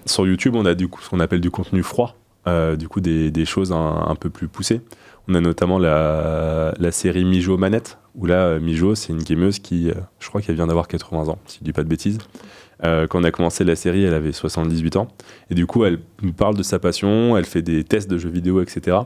[0.05, 2.15] sur YouTube, on a du coup ce qu'on appelle du contenu froid,
[2.47, 4.79] euh, du coup des, des choses un, un peu plus poussées.
[5.27, 9.91] On a notamment la, la série Mijo Manette, où là, Mijo, c'est une gameuse qui,
[10.19, 12.19] je crois qu'elle vient d'avoir 80 ans, si je dis pas de bêtises.
[12.85, 15.07] Euh, quand on a commencé la série, elle avait 78 ans.
[15.49, 18.29] Et du coup, elle nous parle de sa passion, elle fait des tests de jeux
[18.29, 18.97] vidéo, etc.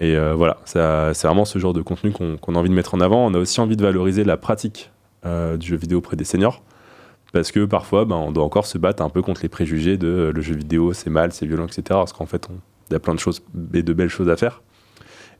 [0.00, 0.78] Et euh, voilà, c'est
[1.26, 3.26] vraiment ce genre de contenu qu'on a envie de mettre en avant.
[3.26, 4.90] On a aussi envie de valoriser la pratique
[5.26, 6.62] euh, du jeu vidéo auprès des seniors.
[7.32, 10.06] Parce que parfois, ben, on doit encore se battre un peu contre les préjugés de
[10.06, 11.82] euh, le jeu vidéo, c'est mal, c'est violent, etc.
[11.88, 12.48] Parce qu'en fait,
[12.90, 13.42] il y a plein de choses
[13.74, 14.62] et de belles choses à faire.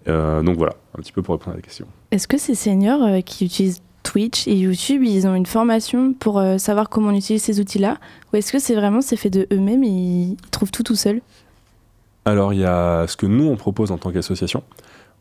[0.06, 1.86] Donc voilà, un petit peu pour répondre à la question.
[2.12, 6.88] Est-ce que ces seniors qui utilisent Twitch et YouTube, ils ont une formation pour savoir
[6.88, 7.98] comment on utilise ces outils-là?
[8.32, 11.20] Ou est-ce que c'est vraiment c'est fait de eux-mêmes et ils trouvent tout tout seuls?
[12.28, 14.62] Alors, il y a ce que nous, on propose en tant qu'association,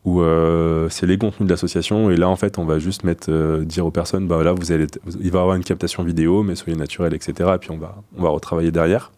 [0.04, 2.10] où euh, c'est les contenus de l'association.
[2.10, 4.72] Et là, en fait, on va juste mettre, euh, dire aux personnes, bah, là, vous
[4.72, 4.86] allez,
[5.20, 7.52] il va y avoir une captation vidéo, mais soyez naturel, etc.
[7.54, 9.10] Et puis, on va, on va retravailler derrière.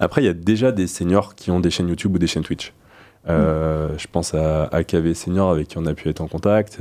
[0.00, 2.42] Après, il y a déjà des seniors qui ont des chaînes YouTube ou des chaînes
[2.42, 2.72] Twitch.
[3.28, 6.78] Euh, Je pense à AKV Senior avec qui on a pu être en contact.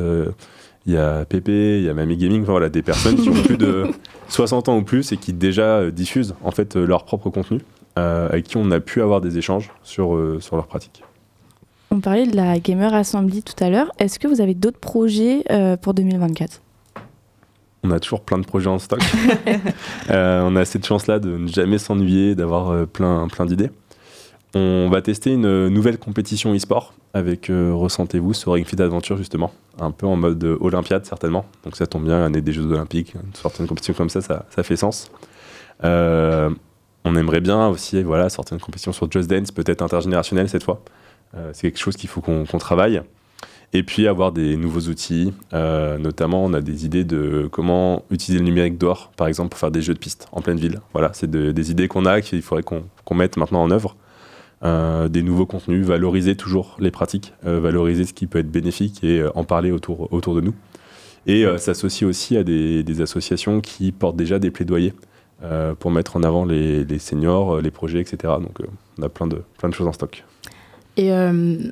[0.88, 3.44] Il y a Pépé, il y a Mamie Gaming, enfin, voilà, des personnes qui ont
[3.44, 3.86] plus de
[4.30, 7.60] 60 ans ou plus et qui déjà diffusent en fait leur propre contenu,
[7.98, 11.04] avec qui on a pu avoir des échanges sur, euh, sur leurs pratiques.
[11.90, 13.92] On parlait de la Gamer Assembly tout à l'heure.
[13.98, 16.62] Est-ce que vous avez d'autres projets euh, pour 2024
[17.84, 19.02] On a toujours plein de projets en stock.
[20.10, 23.70] Euh, on a cette chance-là de ne jamais s'ennuyer, d'avoir euh, plein, plein d'idées.
[24.56, 29.18] On va tester une euh, nouvelle compétition e-sport avec euh, Ressentez-vous sur Ring Fit Adventure,
[29.18, 29.52] justement.
[29.80, 31.46] Un peu en mode euh, Olympiade, certainement.
[31.64, 34.46] Donc ça tombe bien, l'année des Jeux Olympiques, une sorte de compétition comme ça, ça,
[34.50, 35.12] ça fait sens.
[35.84, 36.50] Euh,
[37.08, 40.82] on aimerait bien aussi voilà, sortir une compétition sur Just Dance, peut-être intergénérationnelle cette fois.
[41.36, 43.02] Euh, c'est quelque chose qu'il faut qu'on travaille.
[43.74, 48.40] Et puis avoir des nouveaux outils, euh, notamment on a des idées de comment utiliser
[48.40, 50.80] le numérique dehors, par exemple pour faire des jeux de piste en pleine ville.
[50.94, 53.96] Voilà, c'est de- des idées qu'on a qu'il faudrait qu'on mette maintenant en œuvre.
[54.64, 59.24] Euh, des nouveaux contenus, valoriser toujours les pratiques, valoriser ce qui peut être bénéfique et
[59.36, 60.56] en parler autour, autour de nous.
[61.28, 64.94] Et s'associer aussi à des associations qui portent déjà des plaidoyers
[65.44, 68.34] euh, pour mettre en avant les, seniors, euh, les projets, etc.
[68.42, 68.66] Donc euh,
[68.98, 70.24] on a plein de, plein de choses en stock.
[71.00, 71.12] Et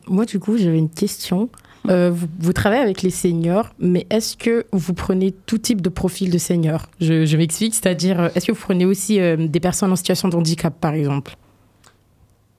[0.07, 1.49] moi, du coup, j'avais une question.
[1.85, 6.37] Vous, travaillez avec les seniors, mais est-ce que vous prenez tout type de profil de
[6.37, 6.85] seniors?
[7.01, 10.93] Je, m'explique, c'est-à-dire, est-ce que vous prenez aussi des personnes en situation de handicap, par
[10.93, 11.35] exemple?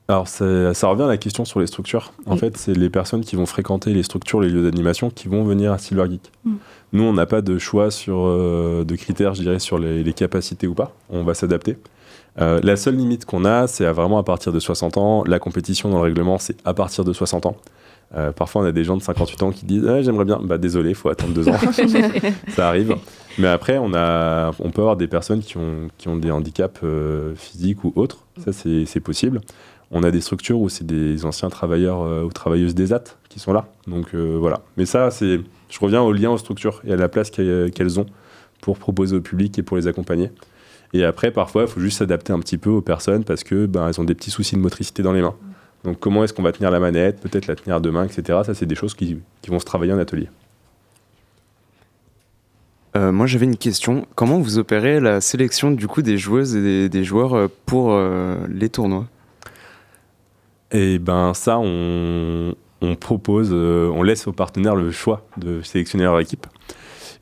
[0.08, 2.12] Alors, ça, ça revient à la question sur les structures.
[2.26, 5.42] En fait, c'est les personnes qui vont fréquenter les structures, les lieux d'animation, qui vont
[5.42, 6.30] venir à Silver Geek.
[6.44, 6.54] Mm.
[6.92, 10.12] Nous, on n'a pas de choix sur, euh, de critères, je dirais, sur les, les
[10.12, 10.92] capacités ou pas.
[11.10, 11.76] On va s'adapter.
[12.40, 15.24] Euh, la seule limite qu'on a, c'est vraiment à partir de 60 ans.
[15.26, 17.56] La compétition dans le règlement, c'est à partir de 60 ans.
[18.14, 20.38] Euh, parfois, on a des gens de 58 ans qui disent Ah, J'aimerais bien.
[20.42, 21.56] Bah, désolé, il faut attendre deux ans.
[22.50, 22.96] ça arrive.
[23.38, 26.80] Mais après, on, a, on peut avoir des personnes qui ont, qui ont des handicaps
[26.84, 28.18] euh, physiques ou autres.
[28.44, 29.40] Ça, c'est possible.
[29.90, 33.38] On a des structures où c'est des anciens travailleurs euh, ou travailleuses des AT qui
[33.38, 33.68] sont là.
[33.86, 34.62] Donc euh, voilà.
[34.76, 35.40] Mais ça, c'est.
[35.68, 38.06] Je reviens au lien aux structures et à la place qu'elles qu'elles ont
[38.60, 40.30] pour proposer au public et pour les accompagner.
[40.92, 43.88] Et après, parfois, il faut juste s'adapter un petit peu aux personnes parce que ben,
[43.88, 45.34] elles ont des petits soucis de motricité dans les mains.
[45.84, 48.40] Donc comment est-ce qu'on va tenir la manette, peut-être la tenir mains, etc.
[48.44, 50.28] Ça, c'est des choses qui, vont se travailler en atelier.
[52.96, 54.06] Euh, moi j'avais une question.
[54.14, 58.36] Comment vous opérez la sélection du coup des joueuses et des, joueurs euh, pour euh,
[58.48, 59.06] les tournois?
[60.76, 62.54] Et ben ça, on,
[63.00, 66.46] propose, euh, on laisse aux partenaires le choix de sélectionner leur équipe.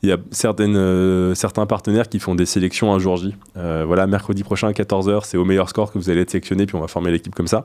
[0.03, 0.17] Il y a
[0.59, 3.33] euh, certains partenaires qui font des sélections un jour J.
[3.55, 6.65] Euh, voilà, mercredi prochain à 14h, c'est au meilleur score que vous allez être sélectionné,
[6.65, 7.63] puis on va former l'équipe comme ça.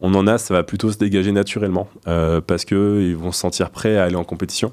[0.00, 3.98] On en a, ça va plutôt se dégager naturellement, parce qu'ils vont se sentir prêts
[3.98, 4.72] à aller en compétition,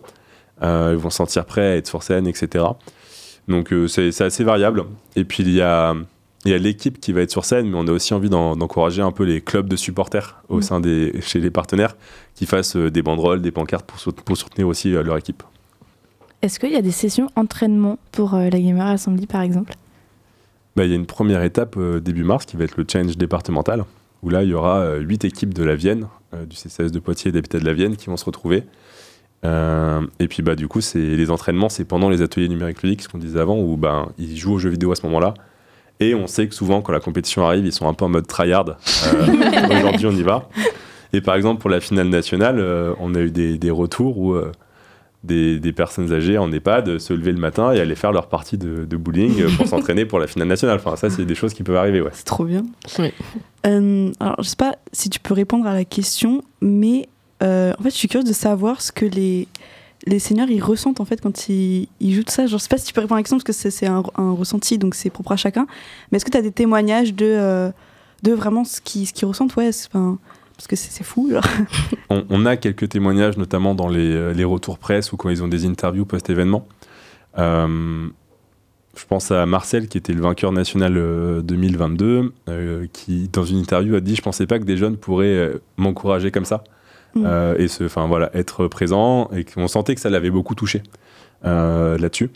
[0.63, 2.65] ils vont se sentir prêts à être sur scène, etc.
[3.47, 4.85] Donc c'est assez variable.
[5.15, 5.93] Et puis il y a
[6.45, 9.01] il y a l'équipe qui va être sur scène, mais on a aussi envie d'encourager
[9.01, 10.61] un peu les clubs de supporters au Mm.
[10.61, 11.95] sein des, chez les partenaires
[12.35, 15.43] qui fassent euh, des banderoles, des pancartes pour, pour soutenir aussi euh, leur équipe.
[16.43, 19.73] Est-ce qu'il y a des sessions entraînement pour euh, la Gamer Assembly par exemple?
[20.75, 23.17] Bah, il y a une première étape euh, début mars qui va être le challenge
[23.17, 23.85] départemental,
[24.21, 26.07] où là il y aura euh, huit équipes de la Vienne,
[26.47, 28.63] du CCS de Poitiers et d'Habitat de la Vienne qui vont se retrouver.
[29.43, 33.07] Et puis bah du coup c'est les entraînements c'est pendant les ateliers numériques ludiques ce
[33.07, 35.35] qu'on disait avant où ben ils jouent aux jeux vidéo à ce moment-là
[35.99, 38.27] et on sait que souvent quand la compétition arrive ils sont un peu en mode
[38.27, 38.77] tryhard.
[39.07, 40.49] Euh, aujourd'hui on y va.
[41.13, 44.33] Et par exemple pour la finale nationale euh, on a eu des, des retours où
[44.33, 44.51] euh,
[45.23, 48.57] des, des personnes âgées en EHPAD se lever le matin et aller faire leur partie
[48.57, 50.77] de, de bowling pour s'entraîner pour la finale nationale.
[50.83, 52.11] Enfin ça c'est des choses qui peuvent arriver ouais.
[52.13, 52.63] C'est trop bien.
[53.65, 57.07] Euh, alors, je sais pas si tu peux répondre à la question, mais
[57.43, 59.47] euh, en fait, je suis curieuse de savoir ce que les,
[60.07, 62.47] les seigneurs ils ressentent en fait quand ils, jouent de ça.
[62.47, 64.03] Genre, je sais pas si tu peux répondre à la question parce que c'est un,
[64.17, 65.67] ressenti, donc c'est propre à chacun.
[66.11, 67.71] Mais est-ce que tu as des témoignages de, euh,
[68.23, 69.55] vraiment ce qu'ils ressentent?
[69.55, 71.31] Ouais, parce que c'est fou.
[72.09, 75.47] On, a quelques témoignages, notamment dans les, euh, les retours presse ou quand ils ont
[75.47, 76.67] des interviews post-événement.
[77.37, 78.07] Euh,
[78.95, 83.59] je pense à Marcel, qui était le vainqueur national euh, 2022, euh, qui, dans une
[83.59, 86.63] interview, a dit Je pensais pas que des jeunes pourraient m'encourager comme ça.
[87.15, 87.23] Mm.
[87.25, 89.29] Euh, et se, enfin, voilà, être présent.
[89.35, 90.83] Et qu'on sentait que ça l'avait beaucoup touché
[91.45, 92.29] euh, là-dessus.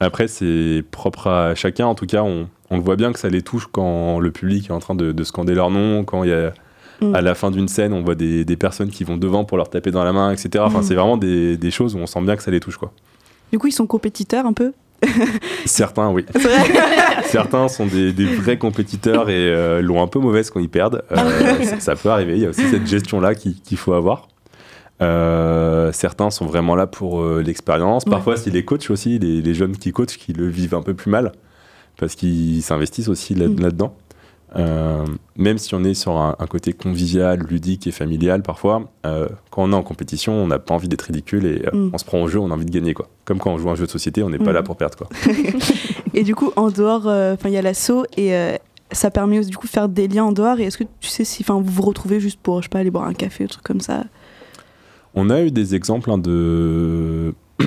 [0.00, 1.86] Après, c'est propre à chacun.
[1.86, 4.68] En tout cas, on, on le voit bien que ça les touche quand le public
[4.70, 6.52] est en train de, de scander leur nom, quand il y a
[7.02, 7.14] Mm.
[7.14, 9.70] à la fin d'une scène, on voit des, des personnes qui vont devant pour leur
[9.70, 10.62] taper dans la main, etc.
[10.66, 10.82] Enfin, Mm.
[10.82, 12.92] c'est vraiment des, des choses où on sent bien que ça les touche, quoi.
[13.50, 14.74] Du coup, ils sont compétiteurs un peu?
[15.64, 16.26] Certains, oui.
[17.24, 21.02] Certains sont des, des vrais compétiteurs et euh, l'ont un peu mauvaise quand ils perdent.
[21.12, 21.16] Euh,
[21.64, 22.34] ça, ça peut arriver.
[22.36, 24.28] Il y a aussi cette gestion-là qui- qu'il faut avoir.
[25.02, 28.04] Euh, certains sont vraiment là pour euh, l'expérience.
[28.04, 28.10] Ouais.
[28.10, 30.94] Parfois, c'est les coachs aussi, les, les jeunes qui coachent, qui le vivent un peu
[30.94, 31.32] plus mal
[31.98, 33.60] parce qu'ils s'investissent aussi Mm.
[33.60, 33.94] là-dedans.
[35.36, 39.72] Même si on est sur un, un côté convivial, ludique et familial, parfois, quand on
[39.72, 41.90] est en compétition, on n'a pas envie d'être ridicule et Mm.
[41.92, 42.92] on se prend au jeu, on a envie de gagner.
[42.92, 43.06] Quoi.
[43.24, 44.54] Comme quand on joue à un jeu de société, on n'est pas Mm.
[44.54, 44.98] là pour perdre.
[44.98, 45.08] Quoi.
[46.14, 48.56] Et du coup, en dehors, euh, enfin, il y a l'assaut et euh,
[48.92, 50.58] ça permet aussi, du coup de faire des liens en dehors.
[50.58, 52.90] Et est-ce que tu sais si, vous vous retrouvez juste pour, je sais pas, aller
[52.90, 54.04] boire un café, un truc comme ça?
[55.14, 57.34] On a eu des exemples hein, de.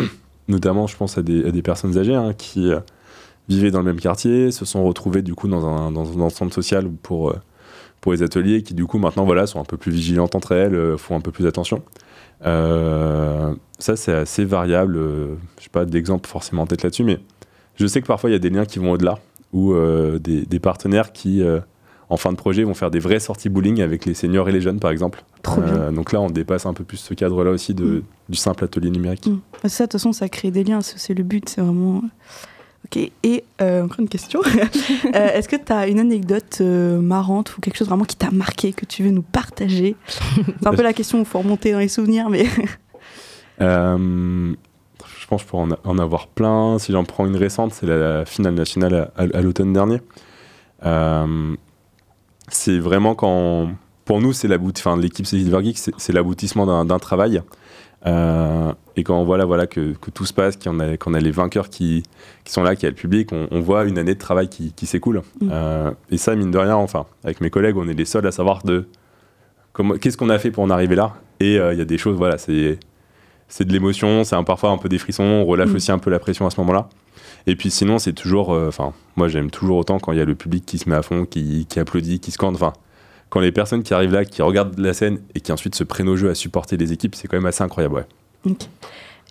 [0.48, 2.80] Notamment, je pense à des, personnes âgées hein, qui euh,
[3.48, 6.90] vivaient dans le même quartier, se sont retrouvées du coup dans un, dans, centre social
[7.02, 7.34] pour,
[8.02, 10.98] pour les ateliers, qui du coup maintenant voilà, sont un peu plus vigilantes entre elles,
[10.98, 11.82] font un peu plus attention.
[12.44, 15.00] Ça, c'est assez variable.
[15.58, 17.20] je sais pas d'exemple forcément en tête là-dessus, mais
[17.76, 19.20] je sais que parfois il y a des liens qui vont au-delà,
[19.52, 21.60] ou euh, des, des partenaires qui, euh,
[22.10, 24.62] en fin de projet, vont faire des vraies sorties bowling avec les seniors et les
[24.62, 25.24] jeunes, par exemple.
[25.42, 25.74] Trop bien.
[25.76, 28.04] Euh, donc là, on dépasse un peu plus ce cadre-là aussi de, Mm.
[28.30, 29.28] du simple atelier numérique.
[29.28, 29.40] Mm.
[29.66, 32.02] Ça, de toute façon, ça crée des liens, c'est c'est le but, c'est vraiment.
[32.86, 34.42] Ok, et euh, encore une question.
[35.16, 38.32] Euh, Est-ce que tu as une anecdote euh, marrante ou quelque chose vraiment qui t'a
[38.32, 39.96] marqué, que tu veux nous partager?
[40.60, 42.46] C'est un peu la question où il faut remonter dans les souvenirs, mais.
[45.24, 46.78] Je pense que je pourrais en, avoir plein.
[46.80, 50.02] Si j'en prends une récente, c'est la finale nationale à, l'automne dernier.
[50.86, 51.56] Euh,
[52.50, 53.72] c'est vraiment quand.
[54.04, 57.42] Pour nous, c'est enfin, l'équipe Silver Geek, c'est l'aboutissement d'un travail.
[58.06, 61.20] Euh, et quand on voit là, voilà, que, que tout se passe, qu'on a, a
[61.22, 62.04] les vainqueurs qui,
[62.44, 64.50] qui sont là, qu'il y a le public, on, on voit une année de travail
[64.50, 65.22] qui, qui s'écoule.
[65.40, 65.50] Mm.
[65.54, 68.34] Euh, et ça, mine de rien, enfin, avec mes collègues, on est les seuls à
[68.34, 68.90] savoir de
[70.02, 71.14] qu'est-ce qu'on a fait pour en arriver là.
[71.40, 72.78] Et il y a des choses, voilà, c'est
[73.56, 75.76] c'est de l'émotion, c'est un- parfois un peu des frissons, on relâche Mm.
[75.76, 76.90] aussi un peu la pression à ce moment-là.
[77.46, 80.26] Et puis sinon, c'est toujours, euh, enfin, moi j'aime toujours autant quand il y a
[80.26, 82.74] le public qui se met à fond, qui, qui applaudit, qui scande, enfin,
[83.30, 86.10] quand les personnes qui arrivent là, qui regardent la scène et qui ensuite se prennent
[86.10, 88.06] au jeu à supporter les équipes, c'est quand même assez incroyable, ouais.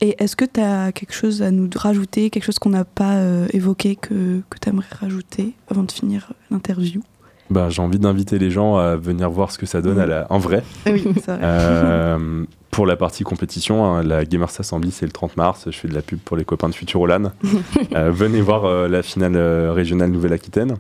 [0.00, 3.14] Et est-ce que tu as quelque chose à nous rajouter, quelque chose qu'on n'a pas
[3.16, 7.02] euh, évoqué que, que tu aimerais rajouter avant de finir l'interview?
[7.50, 10.26] Bah, j'ai envie d'inviter les gens à venir voir ce que ça donne à la,
[10.30, 10.62] en vrai.
[10.86, 11.38] Oui, c'est vrai.
[11.42, 15.64] Euh, pour la partie compétition, hein, la Gamers Assembly, c'est le 30 mars.
[15.66, 17.30] Je fais de la pub pour les copains de Futurolan.
[17.94, 20.76] Euh, venez voir euh, la finale euh, régionale Nouvelle-Aquitaine.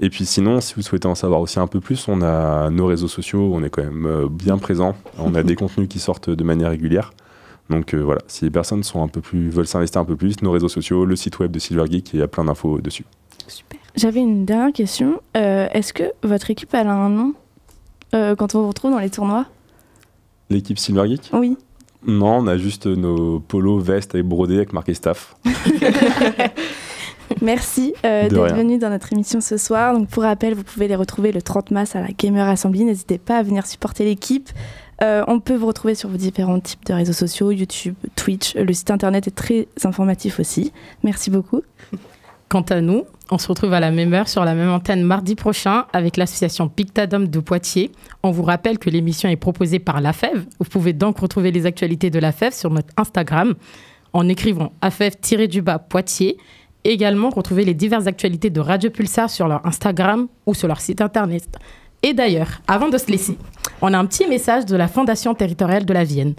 [0.00, 2.86] Et puis sinon, si vous souhaitez en savoir aussi un peu plus, on a nos
[2.86, 4.94] réseaux sociaux, on est quand même euh, bien présents.
[5.18, 7.12] On a des contenus qui sortent de manière régulière.
[7.68, 10.52] Donc voilà, si les personnes sont un peu plus, veulent s'investir un peu plus, nos
[10.52, 13.04] réseaux sociaux, le site web de Silver Geek, il y a plein d'infos dessus.
[13.96, 15.20] J'avais une dernière question.
[15.34, 17.34] Est-ce que votre équipe elle a un nom
[18.12, 19.46] quand on vous retrouve dans les tournois?
[20.50, 21.56] L'équipe Silver Geek Oui.
[22.06, 25.34] Non, on a juste nos polos, vestes et brodés avec marqué staff.
[27.42, 29.92] Merci euh, d'être venu dans notre émission ce soir.
[29.92, 32.84] Donc pour rappel, vous pouvez les retrouver le 30 mars à la Gamer Assembly.
[32.84, 34.50] N'hésitez pas à venir supporter l'équipe.
[35.02, 38.54] Euh, on peut vous retrouver sur vos différents types de réseaux sociaux, YouTube, Twitch.
[38.54, 40.72] Le site internet est très informatif aussi.
[41.02, 41.62] Merci beaucoup.
[42.48, 45.34] Quant à nous, on se retrouve à la même heure sur la même antenne mardi
[45.34, 47.90] prochain avec l'association Pictadom de Poitiers.
[48.22, 50.12] On vous rappelle que l'émission est proposée par la.
[50.60, 53.54] Vous pouvez donc retrouver les actualités de la sur notre Instagram
[54.12, 56.36] en écrivant AFEV-du-bas Poitiers.
[56.84, 61.00] Également, retrouver les diverses actualités de Radio Pulsar sur leur Instagram ou sur leur site
[61.00, 61.48] internet.
[62.04, 63.36] Et d'ailleurs, avant de se laisser,
[63.82, 66.34] on a un petit message de la Fondation territoriale de la Vienne.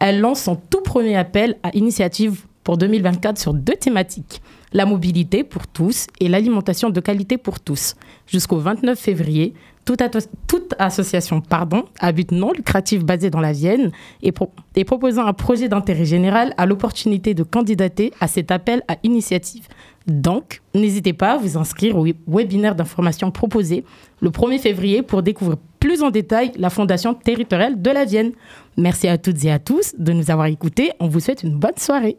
[0.00, 4.42] Elle lance son tout premier appel à initiative pour 2024 sur deux thématiques
[4.72, 7.94] la mobilité pour tous et l'alimentation de qualité pour tous.
[8.26, 9.54] Jusqu'au 29 février,
[9.84, 13.90] toute, association pardon, à but non lucratif basée dans la Vienne
[14.22, 14.32] et,
[14.76, 19.66] et proposant un projet d'intérêt général a l'opportunité de candidater à cet appel à initiative.
[20.06, 23.84] Donc, n'hésitez pas à vous inscrire au webinaire d'information proposé
[24.20, 28.32] le 1er février pour découvrir plus en détail la Fondation territoriale de la Vienne.
[28.76, 30.92] Merci à toutes et à tous de nous avoir écoutés.
[31.00, 32.18] On vous souhaite une bonne soirée.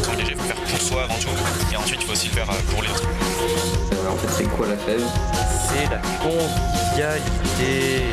[0.81, 1.29] Soi avant tout,
[1.71, 3.07] et ensuite il faut aussi le faire pour les autres.
[4.09, 5.03] en fait, c'est quoi la fève?
[5.67, 8.05] C'est la convivialité.